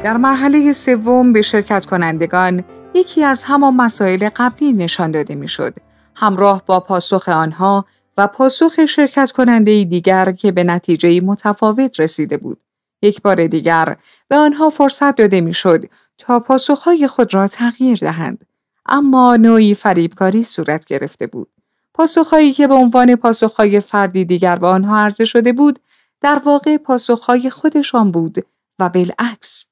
در 0.03 0.17
مرحله 0.17 0.71
سوم 0.71 1.33
به 1.33 1.41
شرکت 1.41 1.85
کنندگان 1.85 2.63
یکی 2.93 3.23
از 3.23 3.43
همان 3.43 3.75
مسائل 3.75 4.29
قبلی 4.35 4.73
نشان 4.73 5.11
داده 5.11 5.35
می‌شد. 5.35 5.73
همراه 6.15 6.63
با 6.65 6.79
پاسخ 6.79 7.29
آنها 7.29 7.85
و 8.17 8.27
پاسخ 8.27 8.85
شرکت 8.85 9.31
کننده 9.31 9.83
دیگر 9.83 10.31
که 10.31 10.51
به 10.51 10.63
نتیجه 10.63 11.21
متفاوت 11.21 11.99
رسیده 11.99 12.37
بود. 12.37 12.57
یک 13.01 13.21
بار 13.21 13.47
دیگر 13.47 13.97
به 14.27 14.37
آنها 14.37 14.69
فرصت 14.69 15.15
داده 15.15 15.41
می‌شد 15.41 15.85
تا 16.17 16.39
پاسخهای 16.39 17.07
خود 17.07 17.33
را 17.33 17.47
تغییر 17.47 17.97
دهند. 17.97 18.45
اما 18.85 19.35
نوعی 19.35 19.75
فریبکاری 19.75 20.43
صورت 20.43 20.85
گرفته 20.85 21.27
بود. 21.27 21.47
پاسخهایی 21.93 22.53
که 22.53 22.67
به 22.67 22.75
عنوان 22.75 23.15
پاسخهای 23.15 23.79
فردی 23.79 24.25
دیگر 24.25 24.55
به 24.55 24.67
آنها 24.67 24.99
عرضه 24.99 25.25
شده 25.25 25.53
بود 25.53 25.79
در 26.21 26.41
واقع 26.45 26.77
پاسخهای 26.77 27.49
خودشان 27.49 28.11
بود 28.11 28.45
و 28.79 28.89
بالعکس. 28.89 29.70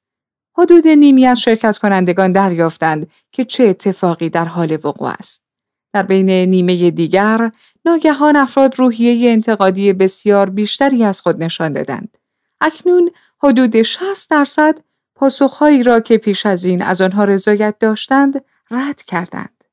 حدود 0.59 0.87
نیمی 0.87 1.25
از 1.25 1.39
شرکت 1.39 1.77
کنندگان 1.77 2.31
دریافتند 2.31 3.07
که 3.31 3.45
چه 3.45 3.63
اتفاقی 3.63 4.29
در 4.29 4.45
حال 4.45 4.77
وقوع 4.83 5.09
است. 5.09 5.45
در 5.93 6.03
بین 6.03 6.29
نیمه 6.29 6.91
دیگر 6.91 7.51
ناگهان 7.85 8.35
افراد 8.35 8.79
روحیه 8.79 9.31
انتقادی 9.31 9.93
بسیار 9.93 10.49
بیشتری 10.49 11.03
از 11.03 11.21
خود 11.21 11.43
نشان 11.43 11.73
دادند. 11.73 12.17
اکنون 12.61 13.11
حدود 13.43 13.81
60 13.81 14.29
درصد 14.29 14.75
پاسخهایی 15.15 15.83
را 15.83 15.99
که 15.99 16.17
پیش 16.17 16.45
از 16.45 16.65
این 16.65 16.81
از 16.81 17.01
آنها 17.01 17.23
رضایت 17.23 17.75
داشتند 17.79 18.45
رد 18.71 19.01
کردند. 19.01 19.63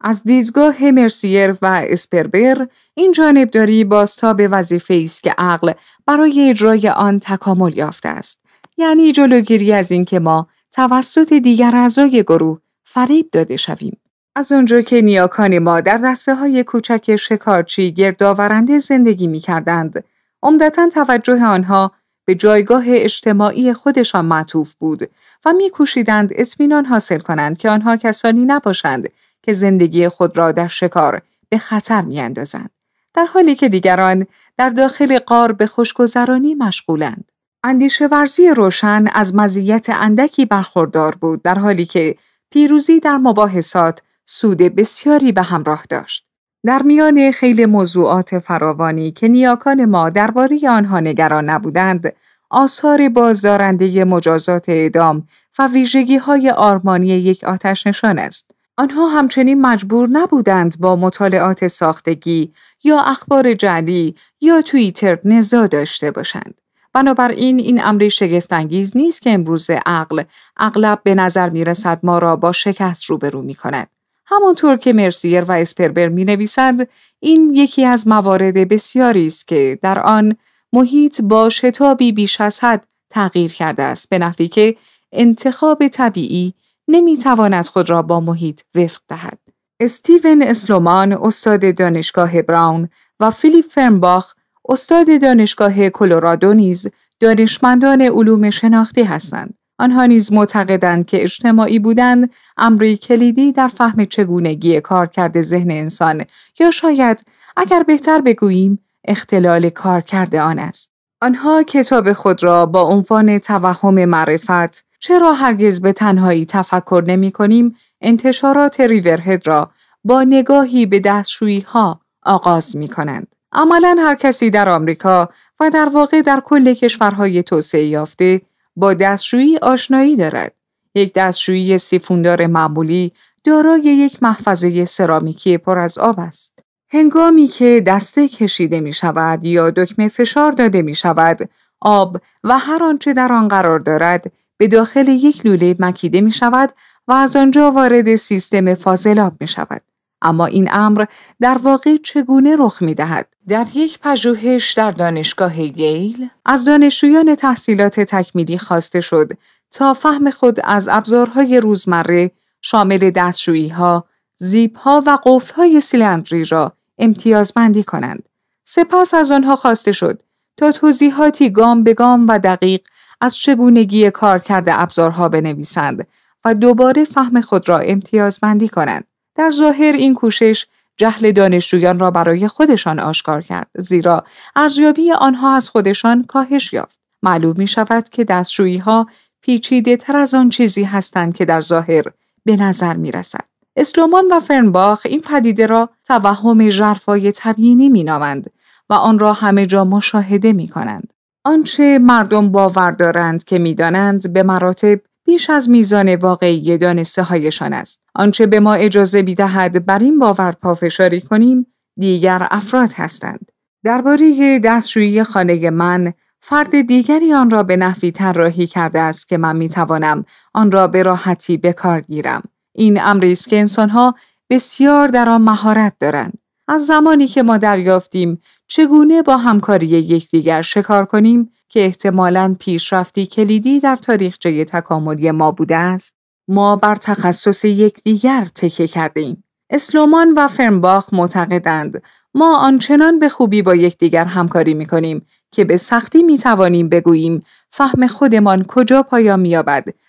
از 0.00 0.24
دیدگاه 0.24 0.90
مرسیر 0.90 1.56
و 1.62 1.86
اسپربر 1.88 2.68
این 2.94 3.12
جانبداری 3.12 3.84
بازتاب 3.84 4.40
وظیفه 4.50 5.00
است 5.04 5.22
که 5.22 5.34
عقل 5.38 5.72
برای 6.06 6.50
اجرای 6.50 6.88
آن 6.88 7.20
تکامل 7.20 7.76
یافته 7.76 8.08
است 8.08 8.47
یعنی 8.78 9.12
جلوگیری 9.12 9.72
از 9.72 9.92
اینکه 9.92 10.18
ما 10.18 10.48
توسط 10.72 11.32
دیگر 11.32 11.76
اعضای 11.76 12.22
گروه 12.22 12.58
فریب 12.84 13.28
داده 13.32 13.56
شویم. 13.56 14.00
از 14.36 14.52
اونجا 14.52 14.80
که 14.80 15.00
نیاکان 15.00 15.58
ما 15.58 15.80
در 15.80 15.98
دسته 15.98 16.34
های 16.34 16.64
کوچک 16.64 17.16
شکارچی 17.16 17.92
گردآورنده 17.92 18.78
زندگی 18.78 19.26
می 19.26 19.40
کردند، 19.40 20.04
عمدتا 20.42 20.88
توجه 20.88 21.44
آنها 21.44 21.92
به 22.24 22.34
جایگاه 22.34 22.84
اجتماعی 22.86 23.72
خودشان 23.72 24.24
معطوف 24.24 24.74
بود 24.74 25.10
و 25.44 25.52
میکوشیدند 25.52 26.30
اطمینان 26.34 26.84
حاصل 26.84 27.18
کنند 27.18 27.58
که 27.58 27.70
آنها 27.70 27.96
کسانی 27.96 28.44
نباشند 28.44 29.08
که 29.42 29.52
زندگی 29.52 30.08
خود 30.08 30.38
را 30.38 30.52
در 30.52 30.68
شکار 30.68 31.22
به 31.48 31.58
خطر 31.58 32.02
میاندازند. 32.02 32.70
در 33.14 33.24
حالی 33.24 33.54
که 33.54 33.68
دیگران 33.68 34.26
در 34.56 34.68
داخل 34.68 35.18
قار 35.18 35.52
به 35.52 35.66
خوشگذرانی 35.66 36.54
مشغولند. 36.54 37.24
اندیشه 37.64 38.06
ورزی 38.06 38.48
روشن 38.48 39.04
از 39.12 39.34
مزیت 39.34 39.86
اندکی 39.90 40.46
برخوردار 40.46 41.14
بود 41.14 41.42
در 41.42 41.58
حالی 41.58 41.84
که 41.84 42.16
پیروزی 42.50 43.00
در 43.00 43.16
مباحثات 43.16 44.02
سود 44.26 44.58
بسیاری 44.58 45.32
به 45.32 45.42
همراه 45.42 45.84
داشت. 45.90 46.24
در 46.66 46.82
میان 46.82 47.30
خیلی 47.30 47.66
موضوعات 47.66 48.38
فراوانی 48.38 49.12
که 49.12 49.28
نیاکان 49.28 49.84
ما 49.84 50.10
درباره 50.10 50.70
آنها 50.70 51.00
نگران 51.00 51.50
نبودند، 51.50 52.12
آثار 52.50 53.08
بازدارنده 53.08 54.04
مجازات 54.04 54.68
اعدام 54.68 55.26
و 55.58 55.68
ویژگی 55.68 56.16
های 56.16 56.50
آرمانی 56.50 57.08
یک 57.08 57.44
آتش 57.44 57.86
نشان 57.86 58.18
است. 58.18 58.50
آنها 58.76 59.08
همچنین 59.08 59.60
مجبور 59.60 60.08
نبودند 60.08 60.78
با 60.80 60.96
مطالعات 60.96 61.66
ساختگی 61.66 62.52
یا 62.84 63.00
اخبار 63.00 63.54
جعلی 63.54 64.14
یا 64.40 64.62
توییتر 64.62 65.18
نزا 65.24 65.66
داشته 65.66 66.10
باشند. 66.10 66.54
بنابراین 66.92 67.58
این 67.58 67.84
امری 67.84 68.10
شگفتانگیز 68.10 68.96
نیست 68.96 69.22
که 69.22 69.32
امروز 69.32 69.70
عقل 69.86 70.22
اغلب 70.56 71.00
به 71.02 71.14
نظر 71.14 71.50
می 71.50 71.64
رسد 71.64 72.00
ما 72.02 72.18
را 72.18 72.36
با 72.36 72.52
شکست 72.52 73.04
روبرو 73.04 73.42
می 73.42 73.54
کند. 73.54 73.90
همانطور 74.26 74.76
که 74.76 74.92
مرسیر 74.92 75.44
و 75.44 75.52
اسپربر 75.52 76.08
می 76.08 76.24
نویسند 76.24 76.88
این 77.20 77.54
یکی 77.54 77.84
از 77.84 78.08
موارد 78.08 78.68
بسیاری 78.68 79.26
است 79.26 79.48
که 79.48 79.78
در 79.82 79.98
آن 79.98 80.36
محیط 80.72 81.22
با 81.22 81.48
شتابی 81.48 82.12
بیش 82.12 82.40
از 82.40 82.60
حد 82.64 82.86
تغییر 83.10 83.52
کرده 83.52 83.82
است 83.82 84.08
به 84.08 84.18
نحوی 84.18 84.48
که 84.48 84.76
انتخاب 85.12 85.88
طبیعی 85.88 86.54
نمی‌تواند 86.88 87.66
خود 87.66 87.90
را 87.90 88.02
با 88.02 88.20
محیط 88.20 88.60
وفق 88.74 89.00
دهد. 89.08 89.38
استیون 89.80 90.42
اسلومان 90.42 91.12
استاد 91.12 91.74
دانشگاه 91.74 92.42
براون 92.42 92.88
و 93.20 93.30
فیلیپ 93.30 93.66
فرنباخ 93.70 94.34
استاد 94.68 95.20
دانشگاه 95.22 95.88
کلرادو 95.88 96.54
نیز 96.54 96.86
دانشمندان 97.20 98.02
علوم 98.02 98.50
شناختی 98.50 99.02
هستند. 99.02 99.54
آنها 99.78 100.06
نیز 100.06 100.32
معتقدند 100.32 101.06
که 101.06 101.22
اجتماعی 101.22 101.78
بودن 101.78 102.28
امری 102.56 102.96
کلیدی 102.96 103.52
در 103.52 103.68
فهم 103.68 104.04
چگونگی 104.04 104.80
کارکرد 104.80 105.42
ذهن 105.42 105.70
انسان 105.70 106.24
یا 106.60 106.70
شاید 106.70 107.24
اگر 107.56 107.82
بهتر 107.82 108.20
بگوییم 108.20 108.78
اختلال 109.04 109.70
کارکرد 109.70 110.34
آن 110.34 110.58
است. 110.58 110.90
آنها 111.22 111.62
کتاب 111.62 112.12
خود 112.12 112.44
را 112.44 112.66
با 112.66 112.82
عنوان 112.82 113.38
توهم 113.38 114.04
معرفت 114.04 114.84
چرا 115.00 115.32
هرگز 115.32 115.80
به 115.80 115.92
تنهایی 115.92 116.46
تفکر 116.46 117.04
نمی 117.06 117.32
کنیم 117.32 117.76
انتشارات 118.00 118.80
ریورهد 118.80 119.46
را 119.46 119.70
با 120.04 120.22
نگاهی 120.22 120.86
به 120.86 121.00
دستشویی 121.00 121.60
ها 121.60 122.00
آغاز 122.22 122.76
می 122.76 122.88
کنند. 122.88 123.37
عملا 123.52 123.96
هر 123.98 124.14
کسی 124.14 124.50
در 124.50 124.68
آمریکا 124.68 125.28
و 125.60 125.70
در 125.70 125.88
واقع 125.88 126.22
در 126.22 126.40
کل 126.40 126.74
کشورهای 126.74 127.42
توسعه 127.42 127.86
یافته 127.86 128.42
با 128.76 128.94
دستشویی 128.94 129.56
آشنایی 129.56 130.16
دارد. 130.16 130.54
یک 130.94 131.12
دستشویی 131.14 131.78
سیفوندار 131.78 132.46
معمولی 132.46 133.12
دارای 133.44 133.80
یک 133.80 134.22
محفظه 134.22 134.84
سرامیکی 134.84 135.58
پر 135.58 135.78
از 135.78 135.98
آب 135.98 136.20
است. 136.20 136.58
هنگامی 136.90 137.46
که 137.48 137.82
دسته 137.86 138.28
کشیده 138.28 138.80
می 138.80 138.92
شود 138.92 139.44
یا 139.44 139.70
دکمه 139.70 140.08
فشار 140.08 140.52
داده 140.52 140.82
می 140.82 140.94
شود، 140.94 141.50
آب 141.80 142.20
و 142.44 142.58
هر 142.58 142.84
آنچه 142.84 143.12
در 143.12 143.32
آن 143.32 143.48
قرار 143.48 143.78
دارد 143.78 144.32
به 144.56 144.68
داخل 144.68 145.08
یک 145.08 145.46
لوله 145.46 145.76
مکیده 145.78 146.20
می 146.20 146.32
شود 146.32 146.72
و 147.08 147.12
از 147.12 147.36
آنجا 147.36 147.70
وارد 147.70 148.16
سیستم 148.16 148.74
فاضلاب 148.74 149.32
می 149.40 149.48
شود. 149.48 149.82
اما 150.22 150.46
این 150.46 150.68
امر 150.72 151.04
در 151.40 151.58
واقع 151.58 151.96
چگونه 151.96 152.56
رخ 152.58 152.82
می 152.82 152.94
دهد؟ 152.94 153.26
در 153.48 153.66
یک 153.74 153.98
پژوهش 153.98 154.72
در 154.72 154.90
دانشگاه 154.90 155.60
ییل 155.60 156.30
از 156.44 156.64
دانشجویان 156.64 157.34
تحصیلات 157.34 158.00
تکمیلی 158.00 158.58
خواسته 158.58 159.00
شد 159.00 159.32
تا 159.70 159.94
فهم 159.94 160.30
خود 160.30 160.60
از 160.64 160.88
ابزارهای 160.88 161.60
روزمره 161.60 162.30
شامل 162.62 163.10
دستشویی 163.10 163.68
ها، 163.68 164.04
زیب 164.36 164.76
ها 164.76 165.02
و 165.06 165.18
قفل 165.24 165.54
های 165.54 165.80
سیلندری 165.80 166.44
را 166.44 166.72
امتیازمندی 166.98 167.84
کنند. 167.84 168.28
سپس 168.64 169.14
از 169.14 169.30
آنها 169.30 169.56
خواسته 169.56 169.92
شد 169.92 170.22
تا 170.56 170.72
توضیحاتی 170.72 171.50
گام 171.50 171.84
به 171.84 171.94
گام 171.94 172.28
و 172.28 172.38
دقیق 172.38 172.80
از 173.20 173.36
چگونگی 173.36 174.10
کار 174.10 174.38
کرده 174.38 174.80
ابزارها 174.80 175.28
بنویسند 175.28 176.06
و 176.44 176.54
دوباره 176.54 177.04
فهم 177.04 177.40
خود 177.40 177.68
را 177.68 177.78
امتیازمندی 177.78 178.68
کنند. 178.68 179.04
در 179.34 179.50
ظاهر 179.50 179.92
این 179.92 180.14
کوشش 180.14 180.66
جهل 180.98 181.32
دانشجویان 181.32 181.98
را 181.98 182.10
برای 182.10 182.48
خودشان 182.48 182.98
آشکار 182.98 183.42
کرد 183.42 183.70
زیرا 183.78 184.24
ارزیابی 184.56 185.12
آنها 185.12 185.54
از 185.54 185.68
خودشان 185.68 186.24
کاهش 186.24 186.72
یافت. 186.72 186.98
معلوم 187.22 187.54
می 187.58 187.66
شود 187.66 188.08
که 188.08 188.24
دستشویی 188.24 188.78
ها 188.78 189.06
پیچیده 189.40 189.96
تر 189.96 190.16
از 190.16 190.34
آن 190.34 190.48
چیزی 190.48 190.84
هستند 190.84 191.34
که 191.34 191.44
در 191.44 191.60
ظاهر 191.60 192.04
به 192.44 192.56
نظر 192.56 192.94
می 192.94 193.12
رسد. 193.12 193.44
اسلومان 193.76 194.24
و 194.30 194.40
فرنباخ 194.40 195.00
این 195.04 195.20
پدیده 195.20 195.66
را 195.66 195.88
توهم 196.04 196.70
ژرفای 196.70 197.32
تبیینی 197.32 197.88
می 197.88 198.04
نامند 198.04 198.50
و 198.90 198.94
آن 198.94 199.18
را 199.18 199.32
همه 199.32 199.66
جا 199.66 199.84
مشاهده 199.84 200.52
می 200.52 200.68
کنند. 200.68 201.12
آنچه 201.44 201.98
مردم 201.98 202.52
باور 202.52 202.90
دارند 202.90 203.44
که 203.44 203.58
می‌دانند 203.58 204.32
به 204.32 204.42
مراتب 204.42 205.00
بیش 205.28 205.50
از 205.50 205.70
میزان 205.70 206.14
واقعی 206.14 206.78
دانسته 206.78 207.22
هایشان 207.22 207.72
است. 207.72 208.02
آنچه 208.14 208.46
به 208.46 208.60
ما 208.60 208.74
اجازه 208.74 209.22
می‌دهد 209.22 209.86
بر 209.86 209.98
این 209.98 210.18
باور 210.18 210.52
پافشاری 210.52 211.20
کنیم 211.20 211.66
دیگر 211.96 212.46
افراد 212.50 212.92
هستند. 212.92 213.52
درباره 213.84 214.58
دستشویی 214.58 215.22
خانه 215.22 215.70
من 215.70 216.12
فرد 216.40 216.80
دیگری 216.80 217.32
آن 217.32 217.50
را 217.50 217.62
به 217.62 217.76
نحوی 217.76 218.12
طراحی 218.12 218.66
کرده 218.66 219.00
است 219.00 219.28
که 219.28 219.38
من 219.38 219.56
می‌توانم 219.56 220.24
آن 220.54 220.72
را 220.72 220.86
به 220.86 221.02
راحتی 221.02 221.56
به 221.56 221.72
کار 221.72 222.00
گیرم. 222.00 222.42
این 222.72 223.00
امری 223.02 223.32
است 223.32 223.48
که 223.48 223.58
انسانها 223.58 224.14
بسیار 224.50 225.08
در 225.08 225.28
آن 225.28 225.42
مهارت 225.42 225.92
دارند. 226.00 226.38
از 226.68 226.86
زمانی 226.86 227.26
که 227.26 227.42
ما 227.42 227.56
دریافتیم 227.56 228.40
چگونه 228.68 229.22
با 229.22 229.36
همکاری 229.36 229.86
یکدیگر 229.86 230.62
شکار 230.62 231.04
کنیم 231.04 231.52
که 231.68 231.84
احتمالاً 231.84 232.56
پیشرفتی 232.60 233.26
کلیدی 233.26 233.80
در 233.80 233.96
تاریخچه 233.96 234.64
تکاملی 234.64 235.30
ما 235.30 235.52
بوده 235.52 235.76
است 235.76 236.14
ما 236.48 236.76
بر 236.76 236.94
تخصص 236.94 237.64
یکدیگر 237.64 238.48
تکه 238.54 238.86
کرده 238.86 239.20
ایم. 239.20 239.44
اسلومان 239.70 240.34
و 240.36 240.48
فرنباخ 240.48 241.14
معتقدند 241.14 242.02
ما 242.34 242.58
آنچنان 242.58 243.18
به 243.18 243.28
خوبی 243.28 243.62
با 243.62 243.74
یکدیگر 243.74 244.24
همکاری 244.24 244.74
می 244.74 244.86
کنیم 244.86 245.26
که 245.52 245.64
به 245.64 245.76
سختی 245.76 246.22
می 246.22 246.38
توانیم 246.38 246.88
بگوییم 246.88 247.42
فهم 247.70 248.06
خودمان 248.06 248.64
کجا 248.64 249.02
پایان 249.02 249.40
می 249.40 249.56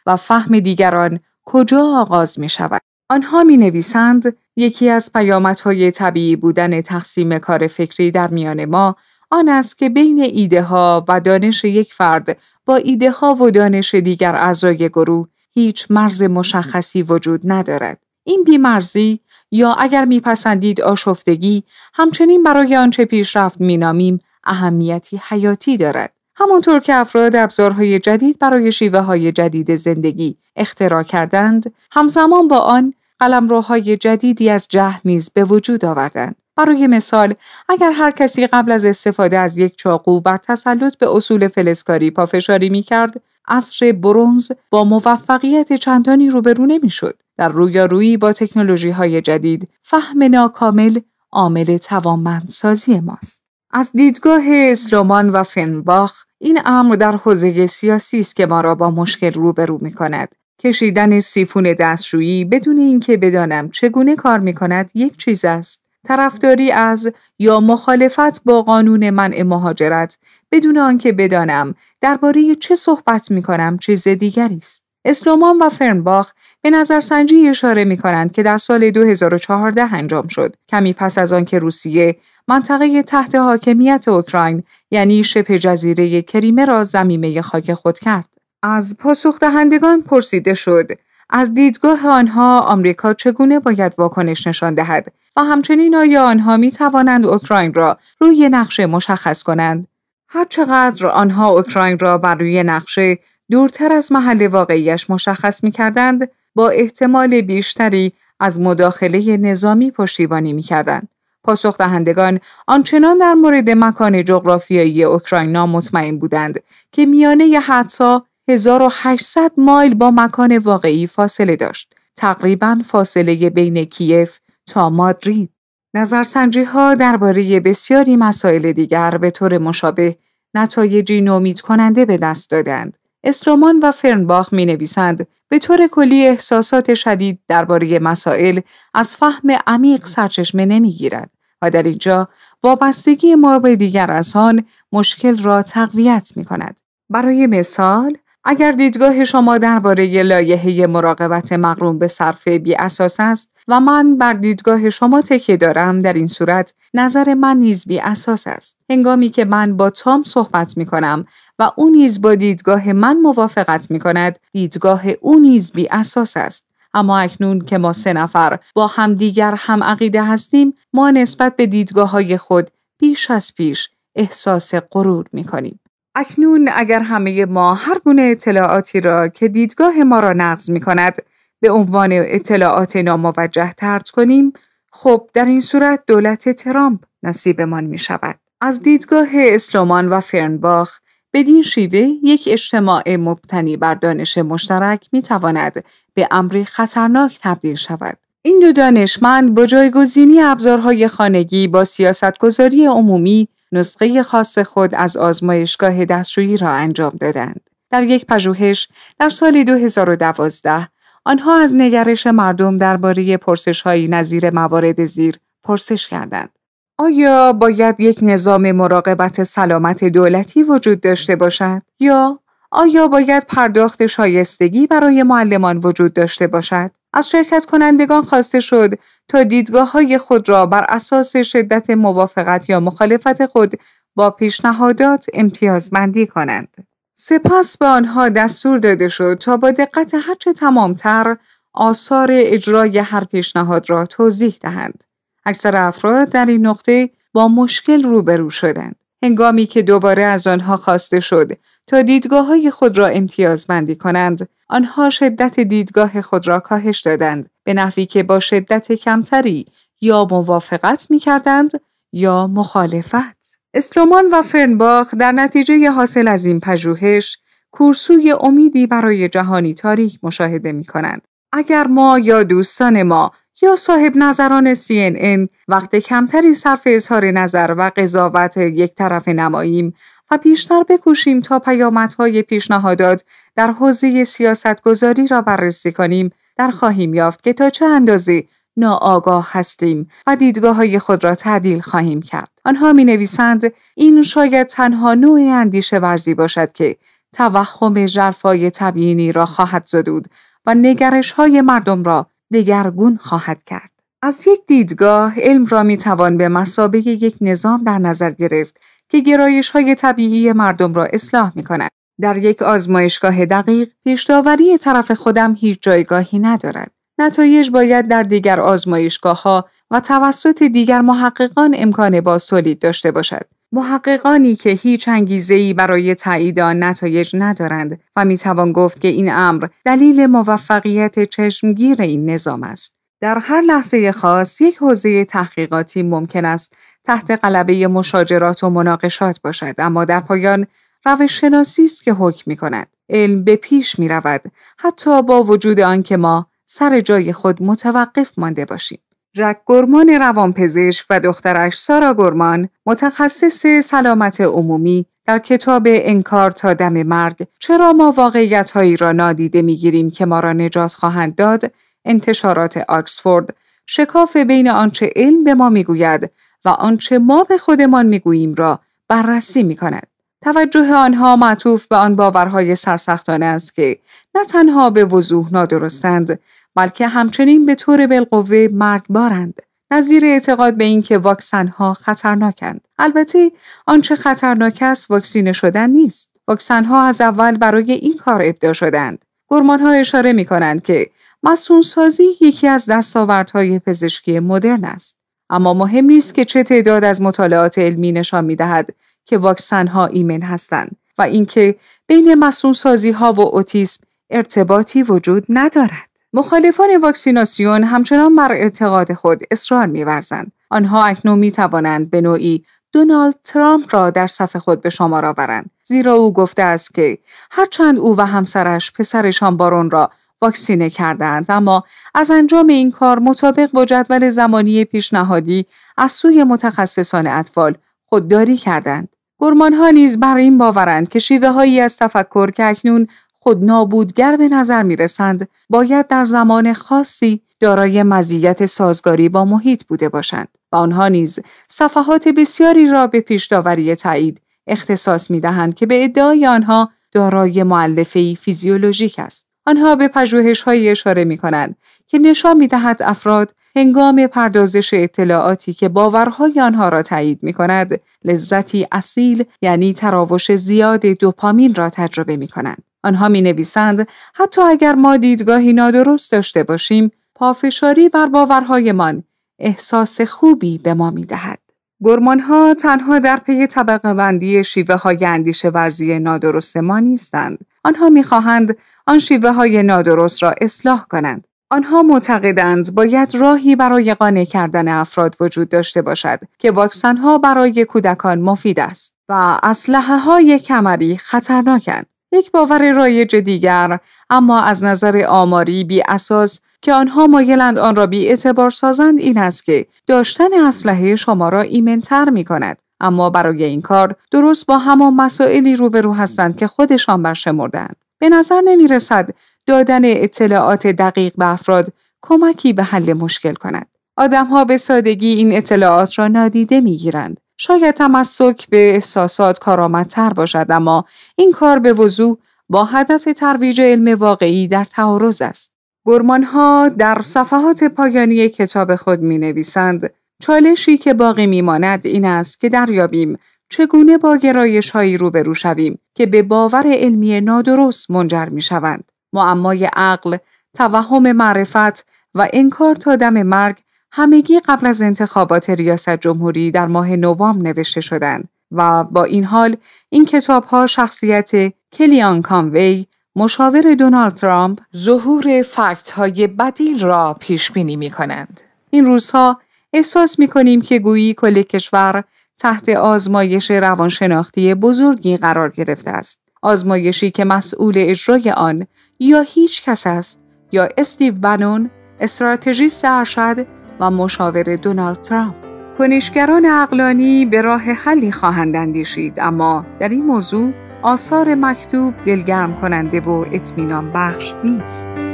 و 0.06 0.16
فهم 0.16 0.60
دیگران 0.60 1.20
کجا 1.46 1.80
آغاز 1.80 2.40
می 2.40 2.50
شود. 2.50 2.82
آنها 3.10 3.44
می 3.44 3.58
نویسند 3.58 4.38
یکی 4.56 4.90
از 4.90 5.14
پیامدهای 5.14 5.92
طبیعی 5.92 6.36
بودن 6.36 6.82
تقسیم 6.82 7.40
کار 7.40 7.68
فکری 7.68 8.12
در 8.12 8.28
میان 8.28 8.66
ما 8.66 8.96
آن 9.30 9.50
است 9.50 9.78
که 9.78 9.90
بین 9.90 10.22
ایده 10.22 10.62
ها 10.62 11.06
و 11.08 11.20
دانش 11.20 11.64
یک 11.64 11.94
فرد 11.94 12.38
با 12.66 12.76
ایده 12.76 13.12
ها 13.12 13.34
و 13.34 13.52
دانش 13.52 13.96
دیگر 13.96 14.36
اعضای 14.36 14.90
گروه 14.90 15.28
هیچ 15.52 15.86
مرز 15.90 16.24
مشخصی 16.24 17.04
وجود 17.04 17.42
ندارد. 17.44 18.00
این 18.24 18.44
بیمرزی 18.44 19.20
یا 19.52 19.74
اگر 19.74 20.06
میپسندید 20.06 20.82
آشفتگی 20.82 21.64
همچنین 21.94 22.44
برای 22.44 22.76
آنچه 22.76 23.06
پیشرفت 23.06 23.62
مینامیم 23.62 24.20
اهمیتی 24.44 25.22
حیاتی 25.28 25.78
دارد. 25.78 26.14
همانطور 26.36 26.80
که 26.80 26.96
افراد 26.96 27.36
ابزارهای 27.36 28.00
جدید 28.00 28.40
برای 28.40 28.72
شیوه 28.72 29.00
های 29.00 29.32
جدید 29.32 29.76
زندگی 29.76 30.38
اختراع 30.56 31.04
کردند، 31.04 31.74
همزمان 31.92 32.48
با 32.48 32.58
آن 32.58 32.94
قلمروهای 33.20 33.98
جدیدی 33.98 34.50
از 34.50 34.68
جهل 34.68 35.00
نیز 35.06 35.30
به 35.30 35.44
وجود 35.44 35.86
آوردند. 35.86 36.36
برای 36.60 36.88
مثال 36.88 37.34
اگر 37.70 37.92
هر 37.92 38.12
کسی 38.12 38.48
قبل 38.48 38.72
از 38.72 38.86
استفاده 38.86 39.40
از 39.40 39.58
یک 39.58 39.78
چاقو 39.78 40.22
بر 40.22 40.38
تسلط 40.38 40.98
به 40.98 41.16
اصول 41.16 41.48
فلزکاری 41.48 42.12
پافشاری 42.12 42.70
می 42.70 42.82
کرد 42.82 43.22
عصر 43.48 43.92
برونز 43.92 44.52
با 44.72 44.84
موفقیت 44.84 45.74
چندانی 45.74 46.30
روبرو 46.30 46.66
نمی‌شد. 46.66 47.18
در 47.38 47.50
رویارویی 47.50 48.18
با 48.18 48.34
تکنولوژی 48.34 48.90
های 48.90 49.22
جدید 49.22 49.70
فهم 49.84 50.24
ناکامل 50.24 51.00
عامل 51.32 51.78
توانمندسازی 51.78 53.00
ماست. 53.00 53.44
از 53.72 53.92
دیدگاه 53.92 54.44
اسلومان 54.48 55.30
و 55.30 55.44
فنباخ 55.44 56.24
این 56.40 56.60
امر 56.66 56.96
در 56.96 57.16
حوزه 57.16 57.68
سیاسی 57.68 58.20
است 58.20 58.36
که 58.36 58.46
ما 58.46 58.62
را 58.62 58.76
با 58.76 58.92
مشکل 58.92 59.34
روبرو 59.34 59.78
می 59.82 59.94
کند. 59.94 60.30
کشیدن 60.60 61.20
سیفون 61.20 61.76
دستشویی 61.80 62.46
بدون 62.46 62.78
اینکه 62.78 63.18
بدانم 63.18 63.70
چگونه 63.70 64.16
کار 64.16 64.40
می 64.40 64.54
کند 64.54 64.92
یک 64.94 65.18
چیز 65.18 65.46
است. 65.46 65.89
طرفداری 66.10 66.72
از 66.72 67.12
یا 67.40 67.60
مخالفت 67.60 68.44
با 68.44 68.62
قانون 68.62 69.10
منع 69.10 69.44
مهاجرت 69.44 70.18
بدون 70.52 70.78
آنکه 70.78 71.12
بدانم 71.12 71.76
درباره 72.02 72.56
چه 72.56 72.76
صحبت 72.76 73.32
می 73.32 73.42
کنم 73.42 73.78
چیز 73.78 74.08
دیگری 74.08 74.58
است. 74.58 74.86
اسلومان 75.06 75.58
و 75.58 75.70
فرنباخ 75.70 76.34
به 76.62 76.70
نظر 76.70 77.00
سنجی 77.00 77.50
اشاره 77.50 77.84
می 77.84 77.98
کنند 77.98 78.32
که 78.32 78.44
در 78.44 78.58
سال 78.58 78.92
2014 78.92 79.94
انجام 79.94 80.28
شد 80.28 80.56
کمی 80.70 80.94
پس 80.94 81.18
از 81.18 81.34
آنکه 81.34 81.60
روسیه 81.60 82.16
منطقه 82.48 83.04
تحت 83.04 83.36
حاکمیت 83.36 84.08
اوکراین 84.08 84.64
یعنی 84.92 85.24
شبه 85.24 85.60
جزیره 85.60 86.22
کریمه 86.22 86.66
را 86.66 86.84
زمینه 86.84 87.42
خاک 87.42 87.74
خود 87.74 88.00
کرد. 88.00 88.30
از 88.64 88.98
پاسخ 89.00 89.40
دهندگان 89.40 90.02
پرسیده 90.02 90.54
شد 90.54 90.88
از 91.30 91.54
دیدگاه 91.54 92.08
آنها 92.08 92.60
آمریکا 92.60 93.14
چگونه 93.14 93.60
باید 93.60 93.94
واکنش 93.98 94.48
نشان 94.48 94.76
دهد 94.76 95.12
و 95.36 95.42
همچنین 95.42 95.96
آیا 95.96 96.26
آنها 96.26 96.58
می 96.58 96.72
توانند 96.72 97.26
اوکراین 97.26 97.74
را 97.74 97.98
روی 98.20 98.50
نقشه 98.50 98.86
مشخص 98.86 99.44
کنند 99.44 99.88
هرچقدر 100.30 101.08
آنها 101.08 101.48
اوکراین 101.50 102.00
را 102.00 102.18
بر 102.18 102.36
روی 102.36 102.64
نقشه 102.64 103.20
دورتر 103.52 103.94
از 103.94 104.12
محل 104.12 104.48
واقعیش 104.48 105.10
مشخص 105.10 105.64
می 105.64 105.72
کردند 105.72 106.30
با 106.56 106.70
احتمال 106.70 107.42
بیشتری 107.42 108.14
از 108.40 108.60
مداخله 108.60 109.38
نظامی 109.38 109.92
پشتیبانی 109.92 110.54
می 110.54 110.62
کردند. 110.62 111.08
پاسخ 111.44 111.78
دهندگان 111.78 112.40
آنچنان 112.68 113.18
در 113.18 113.34
مورد 113.34 113.70
مکان 113.70 114.24
جغرافیایی 114.24 115.04
اوکراین 115.04 115.60
مطمئن 115.60 116.18
بودند 116.20 116.60
که 116.92 117.06
میانه 117.06 117.60
حدسا 117.60 118.26
1800 118.50 119.52
مایل 119.58 119.94
با 119.94 120.12
مکان 120.12 120.58
واقعی 120.58 121.08
فاصله 121.08 121.56
داشت. 121.56 121.94
تقریبا 122.18 122.82
فاصله 122.88 123.50
بین 123.50 123.86
کیف 123.86 124.40
تا 124.66 124.90
مادرید. 124.90 125.50
نظرسنجی 125.94 126.64
ها 126.64 126.96
درباره 126.96 127.60
بسیاری 127.60 128.16
مسائل 128.16 128.72
دیگر 128.72 129.18
به 129.18 129.32
طور 129.32 129.58
مشابه 129.58 130.18
نتایجی 130.54 131.22
نومید 131.22 131.62
کننده 131.62 132.06
به 132.06 132.18
دست 132.18 132.52
دادند. 132.52 132.98
اسلومان 133.24 133.80
و 133.80 133.92
فرنباخ 133.92 134.54
می 134.54 134.66
نویسند 134.66 135.28
به 135.50 135.60
طور 135.60 135.88
کلی 135.88 136.28
احساسات 136.28 136.94
شدید 136.94 137.40
درباره 137.48 138.00
مسائل 138.00 138.60
از 138.94 139.16
فهم 139.16 139.52
عمیق 139.68 140.06
سرچشمه 140.06 140.66
نمی 140.66 140.92
گیرد 140.92 141.30
و 141.62 141.70
در 141.70 141.84
اینجا 141.84 142.30
وابستگی 142.64 143.36
ما 143.36 143.60
به 143.60 143.76
دیگر 143.76 144.12
از 144.12 144.36
آن 144.36 144.66
مشکل 144.92 145.44
را 145.44 145.62
تقویت 145.62 146.32
می 146.36 146.46
کند. 146.46 146.82
برای 147.10 147.48
مثال 147.48 148.18
اگر 148.52 148.72
دیدگاه 148.72 149.26
شما 149.26 149.58
درباره 149.58 150.24
لایحه 150.24 150.88
مراقبت 150.88 151.54
مقرون 151.54 152.00
به 152.00 152.08
صرفه 152.08 152.60
بی 152.60 152.76
اساس 152.76 153.20
است 153.20 153.56
و 153.68 153.80
من 153.80 154.18
بر 154.18 154.34
دیدگاه 154.34 154.90
شما 154.90 155.22
تکیه 155.22 155.58
دارم 155.58 156.02
در 156.02 156.14
این 156.14 156.28
صورت 156.28 156.74
نظر 156.94 157.34
من 157.34 157.58
نیز 157.58 157.86
بی 157.86 158.00
اساس 158.00 158.44
است 158.48 158.78
هنگامی 158.90 159.30
که 159.30 159.46
من 159.46 159.78
با 159.78 159.90
تام 159.90 160.24
صحبت 160.24 160.78
می 160.78 160.86
کنم 160.86 161.26
و 161.60 161.72
او 161.76 161.90
نیز 161.90 162.22
با 162.22 162.36
دیدگاه 162.36 162.94
من 162.94 163.18
موافقت 163.18 163.92
می 163.92 164.00
کند 164.00 164.40
دیدگاه 164.52 165.02
او 165.22 165.40
نیز 165.40 165.72
بی 165.72 165.88
اساس 165.92 166.38
است 166.38 166.66
اما 166.94 167.20
اکنون 167.20 167.62
که 167.62 167.78
ما 167.78 167.94
سه 167.94 168.14
نفر 168.14 168.60
با 168.74 168.88
همدیگر 168.88 169.54
هم 169.58 169.84
عقیده 169.84 170.24
هستیم 170.24 170.74
ما 170.94 171.10
نسبت 171.10 171.56
به 171.56 171.66
دیدگاه 171.66 172.10
های 172.10 172.38
خود 172.38 172.72
بیش 173.00 173.32
از 173.32 173.54
پیش 173.56 173.90
احساس 174.16 174.76
غرور 174.76 175.26
می 175.34 175.44
کنیم. 175.44 175.80
اکنون 176.16 176.70
اگر 176.74 177.00
همه 177.00 177.46
ما 177.46 177.74
هر 177.74 178.00
گونه 178.00 178.22
اطلاعاتی 178.22 179.02
را 179.02 179.28
که 179.28 179.48
دیدگاه 179.48 179.98
ما 179.98 180.20
را 180.20 180.32
نقض 180.32 180.70
می 180.70 180.80
کند 180.80 181.16
به 181.60 181.72
عنوان 181.72 182.10
اطلاعات 182.12 182.96
ناموجه 182.96 183.74
ترد 183.74 184.10
کنیم 184.10 184.54
خب 184.92 185.30
در 185.34 185.46
این 185.46 185.60
صورت 185.60 186.04
دولت 186.08 186.50
ترامپ 186.50 187.00
نصیبمان 187.24 187.84
می 187.84 187.98
شود. 187.98 188.40
از 188.62 188.82
دیدگاه 188.82 189.28
اسلومان 189.34 190.08
و 190.08 190.20
فرنباخ 190.20 191.00
بدین 191.34 191.62
شیوه 191.62 192.00
یک 192.24 192.44
اجتماع 192.48 193.16
مبتنی 193.16 193.78
بر 193.78 193.96
دانش 193.96 194.38
مشترک 194.38 195.10
می 195.12 195.22
تواند 195.22 195.84
به 196.14 196.28
امری 196.32 196.66
خطرناک 196.66 197.40
تبدیل 197.42 197.76
شود. 197.76 198.18
این 198.42 198.60
دو 198.60 198.72
دانشمند 198.72 199.56
با 199.56 199.66
جایگزینی 199.66 200.42
ابزارهای 200.42 201.08
خانگی 201.08 201.68
با 201.68 201.84
سیاستگذاری 201.86 202.86
عمومی 202.86 203.48
نسخه 203.72 204.24
خاص 204.24 204.58
خود 204.58 204.96
از 204.96 205.18
آزمایشگاه 205.18 206.06
دستشویی 206.06 206.58
را 206.58 206.70
انجام 206.70 207.14
دادند. 207.22 207.70
در 207.92 208.04
یک 208.04 208.26
پژوهش 208.26 208.88
در 209.20 209.30
سال 209.30 209.64
2012 209.64 210.88
آنها 211.26 211.60
از 211.60 211.76
نگرش 211.76 212.28
مردم 212.28 212.78
درباره 212.78 213.38
پرسش‌هایی 213.38 214.08
نظیر 214.08 214.50
موارد 214.50 215.06
زیر 215.06 215.40
پرسش 215.64 216.08
کردند. 216.08 216.50
آیا 216.98 217.54
باید 217.54 218.00
یک 218.00 218.20
نظام 218.22 218.72
مراقبت 218.72 219.44
سلامت 219.44 220.04
دولتی 220.04 220.64
وجود 220.64 221.02
داشته 221.02 221.36
باشد 221.36 221.82
یا 222.00 222.40
آیا 222.72 223.08
باید 223.08 223.46
پرداخت 223.46 224.06
شایستگی 224.06 224.88
برای 224.88 225.24
معلمان 225.24 225.78
وجود 225.78 226.14
داشته 226.14 226.48
باشد؟ 226.48 226.92
از 227.14 227.30
شرکت 227.30 227.66
کنندگان 227.66 228.24
خواسته 228.24 228.60
شد 228.60 228.90
تا 229.30 229.44
دیدگاه 229.44 229.92
های 229.92 230.18
خود 230.18 230.50
را 230.50 230.66
بر 230.66 230.86
اساس 230.90 231.38
شدت 231.38 231.90
موافقت 231.90 232.70
یا 232.70 232.80
مخالفت 232.80 233.46
خود 233.46 233.80
با 234.16 234.30
پیشنهادات 234.30 235.26
امتیازبندی 235.34 236.28
کنند. 236.28 236.88
سپس 237.16 237.78
به 237.78 237.86
آنها 237.86 238.30
دستور 238.30 238.78
داده 238.78 239.10
شد 239.10 239.38
تا 239.42 239.58
با 239.58 239.72
دقت 239.72 240.14
هرچه 240.14 240.54
تمامتر 240.54 241.38
آثار 241.74 242.30
اجرای 242.32 242.98
هر 242.98 243.24
پیشنهاد 243.24 243.90
را 243.90 244.06
توضیح 244.06 244.58
دهند. 244.62 245.04
اکثر 245.46 245.76
افراد 245.76 246.30
در 246.30 246.46
این 246.46 246.66
نقطه 246.66 247.10
با 247.34 247.48
مشکل 247.48 248.04
روبرو 248.04 248.50
شدند. 248.50 248.96
هنگامی 249.24 249.66
که 249.66 249.82
دوباره 249.82 250.24
از 250.24 250.48
آنها 250.48 250.78
خواسته 250.78 251.20
شد 251.20 251.58
تا 251.88 252.02
دیدگاه 252.02 252.46
های 252.46 252.72
خود 252.72 252.98
را 252.98 253.08
امتیازبندی 253.08 253.96
کنند، 253.96 254.50
آنها 254.70 255.10
شدت 255.10 255.60
دیدگاه 255.60 256.22
خود 256.22 256.48
را 256.48 256.60
کاهش 256.60 257.02
دادند 257.02 257.50
به 257.64 257.74
نحوی 257.74 258.06
که 258.06 258.24
با 258.24 258.40
شدت 258.40 258.92
کمتری 258.92 259.66
یا 260.02 260.28
موافقت 260.32 261.08
می 261.10 261.20
کردند 261.20 261.72
یا 262.12 262.48
مخالفت. 262.48 263.60
استرومان 263.74 264.26
و 264.32 264.42
فرنباخ 264.42 265.16
در 265.16 265.32
نتیجه 265.32 265.90
حاصل 265.90 266.28
از 266.28 266.46
این 266.46 266.60
پژوهش 266.60 267.38
کورسوی 267.72 268.32
امیدی 268.32 268.88
برای 268.88 269.30
جهانی 269.30 269.74
تاریک 269.74 270.20
مشاهده 270.24 270.72
می 270.72 270.84
کنند. 270.84 271.22
اگر 271.54 271.88
ما 271.88 272.20
یا 272.20 272.44
دوستان 272.44 273.04
ما 273.04 273.32
یا 273.62 273.76
صاحب 273.76 274.14
نظران 274.16 274.76
CNN 274.76 275.50
وقت 275.68 275.96
کمتری 275.96 276.54
صرف 276.54 276.82
اظهار 276.86 277.32
نظر 277.32 277.76
و 277.78 277.92
قضاوت 277.98 278.58
یک 278.58 278.96
طرف 278.96 279.28
نماییم 279.28 279.94
و 280.32 280.38
بیشتر 280.38 280.84
بکوشیم 280.90 281.40
تا 281.40 281.60
پیامدهای 281.60 282.42
پیشنهادات 282.42 283.24
در 283.56 283.72
حوزه 283.72 284.24
سیاستگذاری 284.24 285.28
را 285.28 285.42
بررسی 285.42 285.92
کنیم 285.92 286.32
در 286.58 286.72
خواهیم 286.72 287.14
یافت 287.14 287.44
که 287.44 287.54
تا 287.54 287.70
چه 287.70 287.86
اندازه 287.86 288.44
ناآگاه 288.78 289.50
هستیم 289.52 290.10
و 290.28 290.36
دیدگاه 290.36 290.76
های 290.76 291.00
خود 291.00 291.24
را 291.24 291.36
تعدیل 291.36 291.82
خواهیم 291.82 292.22
کرد. 292.22 292.50
آنها 292.66 292.94
می 292.94 293.06
نویسند 293.06 293.74
این 293.96 294.24
شاید 294.24 294.68
تنها 294.68 295.14
نوع 295.14 295.40
اندیشه 295.42 296.00
ورزی 296.00 296.34
باشد 296.34 296.72
که 296.74 296.98
توهم 297.34 298.06
جرفای 298.06 298.72
تبیینی 298.72 299.32
را 299.32 299.46
خواهد 299.46 299.86
زدود 299.86 300.28
و 300.66 300.76
نگرش 300.76 301.32
های 301.32 301.62
مردم 301.62 302.04
را 302.04 302.28
دگرگون 302.54 303.18
خواهد 303.18 303.64
کرد. 303.64 303.92
از 304.22 304.48
یک 304.48 304.60
دیدگاه 304.68 305.40
علم 305.40 305.66
را 305.66 305.84
می 305.84 305.98
توان 305.98 306.38
به 306.38 306.50
مسابقه 306.50 307.10
یک 307.10 307.36
نظام 307.42 307.84
در 307.84 307.98
نظر 307.98 308.32
گرفت 308.32 308.80
که 309.10 309.20
گرایش 309.20 309.70
های 309.70 309.96
طبیعی 309.96 310.54
مردم 310.54 310.94
را 310.94 311.06
اصلاح 311.06 311.52
می 311.56 311.64
کند. 311.64 311.92
در 312.22 312.38
یک 312.38 312.62
آزمایشگاه 312.62 313.46
دقیق 313.46 313.90
پیشداوری 314.04 314.78
طرف 314.78 315.12
خودم 315.12 315.56
هیچ 315.60 315.80
جایگاهی 315.82 316.40
ندارد. 316.40 316.92
نتایج 317.20 317.72
باید 317.72 318.08
در 318.08 318.24
دیگر 318.24 318.60
آزمایشگاه 318.60 319.42
ها 319.42 319.70
و 319.92 320.00
توسط 320.00 320.64
دیگر 320.64 321.02
محققان 321.02 321.76
امکان 321.78 322.22
باز 322.22 322.48
تولید 322.48 322.80
داشته 322.80 323.12
باشد. 323.12 323.46
محققانی 323.72 324.56
که 324.56 324.70
هیچ 324.70 325.08
ای 325.50 325.74
برای 325.74 326.16
تایید 326.16 326.60
آن 326.60 326.84
نتایج 326.84 327.36
ندارند 327.36 328.00
و 328.16 328.26
می 328.26 328.38
توان 328.38 328.72
گفت 328.72 329.02
که 329.02 329.08
این 329.08 329.32
امر 329.32 329.68
دلیل 329.86 330.28
موفقیت 330.28 331.24
چشمگیر 331.24 332.02
این 332.02 332.30
نظام 332.30 332.64
است. 332.64 332.96
در 333.22 333.40
هر 333.40 333.62
لحظه 333.62 334.12
خاص 334.12 334.62
یک 334.62 334.78
حوزه 334.78 335.26
تحقیقاتی 335.26 336.04
ممکن 336.04 336.46
است 336.46 336.76
تحت 337.10 337.32
قلبه 337.32 337.88
مشاجرات 337.88 338.64
و 338.64 338.70
مناقشات 338.70 339.42
باشد 339.42 339.76
اما 339.78 340.06
در 340.06 340.20
پایان 340.20 340.68
روش 341.06 341.42
شناسی 341.42 341.86
است 341.86 342.04
که 342.04 342.14
حکم 342.14 342.44
می 342.46 342.56
کند. 342.58 342.88
علم 343.10 343.44
به 343.44 343.56
پیش 343.56 344.00
می 344.00 344.08
رود 344.08 344.42
حتی 344.78 345.22
با 345.22 345.44
وجود 345.44 345.80
آنکه 345.80 346.18
ما 346.18 346.48
سر 346.66 347.00
جای 347.00 347.34
خود 347.34 347.64
متوقف 347.64 348.32
مانده 348.38 348.66
باشیم. 348.66 349.00
جک 349.34 349.58
گرمان 349.68 350.10
روانپزشک 350.10 351.06
و 351.10 351.20
دخترش 351.20 351.78
سارا 351.78 352.14
گرمان 352.14 352.70
متخصص 352.86 353.66
سلامت 353.84 354.42
عمومی 354.42 355.06
در 355.26 355.40
کتاب 355.40 355.84
انکار 355.86 356.52
تا 356.52 356.74
دم 356.74 357.04
مرگ 357.04 357.48
چرا 357.60 357.92
ما 357.92 358.14
واقعیت 358.18 358.72
هایی 358.72 358.98
را 358.98 359.12
نادیده 359.12 359.62
می‌گیریم 359.62 360.12
که 360.12 360.26
ما 360.26 360.40
را 360.40 360.54
نجات 360.54 360.94
خواهند 360.94 361.36
داد 361.36 361.72
انتشارات 362.06 362.78
آکسفورد 362.78 363.56
شکاف 363.86 364.38
بین 364.38 364.70
آنچه 364.70 365.10
علم 365.16 365.44
به 365.44 365.54
ما 365.54 365.70
می‌گوید 365.70 366.32
و 366.66 366.70
آنچه 366.70 367.20
ما 367.20 367.44
به 367.44 367.58
خودمان 367.58 368.06
می‌گوییم 368.06 368.56
را 368.56 368.80
بررسی 369.08 369.64
می 369.64 369.76
کند. 369.76 370.08
توجه 370.42 370.94
آنها 370.94 371.36
معطوف 371.36 371.88
به 371.88 371.96
آن 371.96 372.16
باورهای 372.16 372.76
سرسختانه 372.76 373.46
است 373.46 373.76
که 373.76 374.00
نه 374.36 374.46
تنها 374.46 374.90
به 374.90 375.06
وضوح 375.06 375.52
نادرستند 375.52 376.40
بلکه 376.76 377.08
همچنین 377.08 377.66
به 377.66 377.76
طور 377.76 378.08
بالقوه 378.08 378.68
مرگبارند 378.72 379.62
نظیر 379.92 380.26
اعتقاد 380.26 380.78
به 380.78 380.84
اینکه 380.84 381.18
واکسن 381.18 381.68
ها 381.68 381.94
خطرناکند. 381.94 382.82
البته 383.00 383.52
آنچه 383.88 384.16
خطرناک 384.16 384.78
است 384.82 385.12
واکسینه 385.12 385.54
شدن 385.54 385.90
نیست. 385.90 386.32
واکسن 386.48 386.86
ها 386.86 387.04
از 387.04 387.22
اول 387.22 387.58
برای 387.58 387.92
این 387.92 388.18
کار 388.18 388.42
ابدا 388.42 388.74
شدند. 388.74 389.26
گرمان 389.50 389.80
ها 389.80 389.92
اشاره 389.92 390.34
می 390.34 390.46
کنند 390.46 390.84
که 390.84 391.10
مسئول 391.44 391.82
سازی 391.82 392.24
یکی 392.42 392.68
از 392.68 392.86
دستاوردهای 392.90 393.80
پزشکی 393.80 394.40
مدرن 394.40 394.86
است. 394.86 395.19
اما 395.50 395.74
مهم 395.74 396.06
نیست 396.06 396.34
که 396.34 396.46
چه 396.46 396.64
تعداد 396.64 397.04
از 397.04 397.22
مطالعات 397.22 397.80
علمی 397.80 398.12
نشان 398.12 398.46
می 398.46 398.56
دهد 398.56 398.90
که 399.26 399.38
واکسن 399.38 399.88
ها 399.88 400.06
ایمن 400.06 400.42
هستند 400.42 400.96
و 401.18 401.22
اینکه 401.22 401.76
بین 402.08 402.36
مسئول 402.36 402.74
سازی 402.74 403.12
ها 403.12 403.34
و 403.34 403.42
اوتیسم 403.42 404.04
ارتباطی 404.30 405.04
وجود 405.04 405.46
ندارد. 405.50 406.10
مخالفان 406.34 406.90
واکسیناسیون 407.02 407.84
همچنان 407.84 408.36
بر 408.36 408.52
اعتقاد 408.52 409.14
خود 409.14 409.42
اصرار 409.52 409.86
می‌ورزند. 409.86 410.52
آنها 410.70 411.06
اکنون 411.06 411.40
می 411.40 411.52
توانند 411.52 412.10
به 412.10 412.22
نوعی 412.22 412.64
دونالد 412.92 413.36
ترامپ 413.44 413.96
را 413.96 414.10
در 414.10 414.28
صف 414.28 414.56
خود 414.56 414.82
به 414.82 414.90
شمار 414.90 415.26
آورند 415.26 415.70
زیرا 415.84 416.14
او 416.14 416.34
گفته 416.34 416.64
است 416.64 416.94
که 416.94 417.18
هرچند 417.52 418.00
او 418.00 418.18
و 418.18 418.22
همسرش 418.22 418.92
پسرشان 418.92 419.58
بارون 419.58 419.92
را 419.92 420.12
واکسینه 420.42 420.90
کردند 420.90 421.46
اما 421.50 421.84
از 422.16 422.32
انجام 422.32 422.68
این 422.68 422.92
کار 422.92 423.20
مطابق 423.20 423.72
با 423.72 423.86
جدول 423.86 424.30
زمانی 424.30 424.86
پیشنهادی 424.86 425.66
از 425.98 426.12
سوی 426.12 426.44
متخصصان 426.44 427.28
اطفال 427.28 427.76
خودداری 428.06 428.58
کردند 428.58 429.10
گرمانها 429.40 429.90
نیز 429.90 430.20
بر 430.20 430.38
این 430.38 430.58
باورند 430.58 431.10
که 431.10 431.20
شیوه 431.20 431.50
هایی 431.50 431.80
از 431.80 431.98
تفکر 431.98 432.52
که 432.52 432.66
اکنون 432.66 433.08
خود 433.40 433.64
نابودگر 433.64 434.38
به 434.38 434.50
نظر 434.50 434.84
می 434.84 434.96
رسند 434.96 435.50
باید 435.70 436.08
در 436.08 436.26
زمان 436.26 436.74
خاصی 436.74 437.42
دارای 437.60 438.04
مزیت 438.04 438.66
سازگاری 438.66 439.30
با 439.30 439.46
محیط 439.46 439.84
بوده 439.84 440.10
باشند 440.10 440.48
و 440.72 440.76
آنها 440.76 441.08
نیز 441.08 441.40
صفحات 441.68 442.28
بسیاری 442.28 442.88
را 442.88 443.08
به 443.08 443.22
پیش 443.22 443.48
داوری 443.48 443.96
تایید 443.96 444.42
اختصاص 444.68 445.32
می 445.32 445.40
دهند 445.40 445.76
که 445.76 445.86
به 445.86 446.04
ادعای 446.04 446.48
آنها 446.48 446.90
دارای 447.12 447.64
معلفه 447.64 448.34
فیزیولوژیک 448.34 449.20
است. 449.20 449.49
آنها 449.66 449.96
به 449.96 450.08
پژوهش 450.08 450.62
های 450.62 450.90
اشاره 450.90 451.24
می 451.24 451.38
کنند 451.38 451.76
که 452.08 452.20
نشان 452.20 452.58
می 452.58 452.68
دهد 452.68 453.02
افراد 453.02 453.54
هنگام 453.76 454.28
پردازش 454.28 454.94
اطلاعاتی 454.94 455.74
که 455.74 455.90
باورهای 455.90 456.62
آنها 456.62 456.90
را 456.90 457.02
تایید 457.02 457.40
می 457.42 457.54
کند 457.54 458.02
لذتی 458.26 458.88
اصیل 458.92 459.46
یعنی 459.62 459.94
تراوش 459.94 460.56
زیاد 460.56 461.06
دوپامین 461.06 461.76
را 461.76 461.90
تجربه 461.90 462.38
می 462.38 462.48
کنند. 462.48 462.84
آنها 463.04 463.28
می 463.28 463.42
نویسند 463.42 464.08
حتی 464.34 464.62
اگر 464.62 464.96
ما 464.96 465.18
دیدگاهی 465.18 465.74
نادرست 465.74 466.32
داشته 466.32 466.64
باشیم 466.64 467.12
پافشاری 467.36 468.10
بر 468.10 468.26
باورهایمان 468.26 469.24
احساس 469.60 470.22
خوبی 470.22 470.78
به 470.78 470.94
ما 470.94 471.12
می 471.12 471.26
دهد. 471.26 471.60
گرمان 472.04 472.40
ها 472.40 472.74
تنها 472.74 473.20
در 473.20 473.38
پی 473.38 473.68
طبقه 473.68 474.14
بندی 474.14 474.64
شیوه 474.64 474.96
های 474.96 475.26
اندیشه 475.26 475.70
ورزی 475.70 476.20
نادرست 476.20 476.78
ما 476.78 477.00
نیستند. 477.00 477.60
آنها 477.84 478.10
می‌خواهند 478.10 478.78
آن 479.10 479.20
شیوه 479.20 479.52
های 479.52 479.84
نادرست 479.84 480.44
را 480.44 480.56
اصلاح 480.62 481.06
کنند. 481.10 481.48
آنها 481.72 482.02
معتقدند 482.02 482.96
باید 482.96 483.36
راهی 483.36 483.76
برای 483.76 484.14
قانع 484.14 484.44
کردن 484.44 484.88
افراد 484.88 485.36
وجود 485.40 485.70
داشته 485.70 486.02
باشد 486.02 486.40
که 486.60 486.72
واکسن 486.72 487.18
ها 487.18 487.38
برای 487.38 487.86
کودکان 487.86 488.42
مفید 488.42 488.80
است 488.80 489.16
و 489.30 489.60
اسلحه 489.64 490.18
های 490.18 490.60
کمری 490.60 491.18
خطرناکند. 491.18 492.06
یک 492.32 492.52
باور 492.52 492.92
رایج 492.92 493.36
دیگر 493.36 494.00
اما 494.30 494.62
از 494.62 494.84
نظر 494.84 495.26
آماری 495.28 495.84
بی 495.84 496.04
اساس 496.08 496.60
که 496.82 496.94
آنها 496.94 497.28
مایلند 497.28 497.78
آن 497.78 497.96
را 497.96 498.06
بی 498.06 498.28
اعتبار 498.28 498.70
سازند 498.70 499.20
این 499.20 499.38
است 499.38 499.64
که 499.64 499.86
داشتن 500.08 500.54
اسلحه 500.68 501.16
شما 501.16 501.50
را 501.50 501.62
ایمنتر 501.62 502.30
می 502.30 502.44
کند. 502.44 502.78
اما 503.00 503.30
برای 503.30 503.64
این 503.64 503.82
کار 503.82 504.16
درست 504.32 504.66
با 504.66 504.78
همان 504.78 505.14
مسائلی 505.14 505.76
روبرو 505.76 506.14
هستند 506.14 506.58
که 506.58 506.68
خودشان 506.68 507.24
برشمردند. 507.24 507.96
به 508.20 508.30
نظر 508.30 508.62
نمی 508.62 508.88
رسد 508.88 509.30
دادن 509.66 510.02
اطلاعات 510.04 510.88
دقیق 510.88 511.34
به 511.38 511.46
افراد 511.46 511.94
کمکی 512.22 512.74
به 512.74 512.84
حل 512.84 513.14
مشکل 513.14 513.54
کند. 513.54 513.88
آدمها 514.18 514.66
به 514.66 514.78
سادگی 514.78 515.28
این 515.28 515.58
اطلاعات 515.58 516.20
را 516.20 516.28
نادیده 516.28 516.82
می 516.82 516.98
گیرند. 516.98 517.40
شاید 517.58 517.96
تمسک 517.96 518.70
به 518.70 518.94
احساسات 518.94 519.60
کارآمدتر 519.60 520.34
باشد 520.34 520.66
اما 520.70 521.06
این 521.36 521.52
کار 521.52 521.80
به 521.80 521.94
وضوح 521.94 522.38
با 522.70 522.84
هدف 522.84 523.24
ترویج 523.36 523.82
علم 523.82 524.20
واقعی 524.20 524.68
در 524.68 524.86
تعارض 524.86 525.42
است. 525.42 525.72
گرمانها 526.06 526.88
در 526.88 527.22
صفحات 527.22 527.84
پایانی 527.84 528.50
کتاب 528.50 528.96
خود 528.96 529.20
می 529.20 529.38
نویسند 529.38 530.14
چالشی 530.42 530.98
که 530.98 531.14
باقی 531.14 531.48
می 531.48 531.62
ماند 531.62 532.08
این 532.08 532.26
است 532.26 532.60
که 532.60 532.70
دریابیم 532.70 533.38
چگونه 533.70 534.18
با 534.18 534.36
گرایش 534.36 534.90
هایی 534.90 535.18
روبرو 535.18 535.54
شویم 535.54 536.00
که 536.16 536.26
به 536.26 536.44
باور 536.44 536.84
علمی 536.88 537.42
نادرست 537.42 538.12
منجر 538.12 538.46
می 538.46 538.62
شوند. 538.62 539.12
معمای 539.34 539.86
عقل، 539.86 540.38
توهم 540.74 541.32
معرفت 541.32 542.06
و 542.36 542.48
انکار 542.54 542.96
تا 542.96 543.16
دم 543.16 543.44
مرگ 543.44 543.78
همگی 544.12 544.60
قبل 544.60 544.88
از 544.88 545.02
انتخابات 545.02 545.70
ریاست 545.70 546.10
جمهوری 546.10 546.72
در 546.72 546.88
ماه 546.88 547.16
نوامبر 547.16 547.62
نوشته 547.62 548.02
شدند 548.02 548.50
و 548.72 549.04
با 549.04 549.24
این 549.24 549.44
حال 549.44 549.78
این 550.10 550.26
کتاب 550.26 550.64
ها 550.64 550.88
شخصیت 550.88 551.52
کلیان 551.94 552.42
کانوی 552.42 553.06
مشاور 553.36 553.96
دونالد 553.96 554.34
ترامپ 554.34 554.80
ظهور 554.96 555.62
فکت 555.62 556.10
های 556.10 556.48
بدیل 556.48 557.04
را 557.04 557.36
پیش 557.40 557.72
بینی 557.72 557.96
می 557.96 558.10
کنند. 558.10 558.62
این 558.90 559.06
روزها 559.06 559.60
احساس 559.94 560.40
می 560.40 560.48
کنیم 560.48 560.82
که 560.82 561.00
گویی 561.00 561.34
کل 561.34 561.62
کشور 561.62 562.24
تحت 562.60 562.90
آزمایش 562.90 563.72
روانشناختی 563.72 564.74
بزرگی 564.74 565.38
قرار 565.38 565.70
گرفته 565.70 566.12
است. 566.12 566.50
آزمایشی 566.62 567.32
که 567.32 567.46
مسئول 567.46 567.94
اجرای 567.98 568.52
آن 568.52 568.88
یا 569.20 569.42
هیچ 569.42 569.84
کس 569.84 570.08
است 570.08 570.44
یا 570.72 570.90
استیو 570.98 571.34
بنون 571.34 571.90
استراتژیست 572.20 573.06
ارشد 573.06 573.66
و 574.00 574.12
مشاور 574.12 574.76
دونالد 574.76 575.22
ترامپ 575.22 575.56
کنشگران 575.98 576.66
اقلانی 576.66 577.46
به 577.46 577.62
راه 577.62 577.82
حلی 577.82 578.32
خواهند 578.32 578.76
اندیشید 578.76 579.34
اما 579.38 579.86
در 580.00 580.10
این 580.10 580.26
موضوع 580.26 580.72
آثار 581.02 581.56
مکتوب 581.56 582.14
دلگرم 582.26 582.82
کننده 582.82 583.20
و 583.20 583.46
اطمینان 583.52 584.12
بخش 584.14 584.54
نیست 584.64 585.29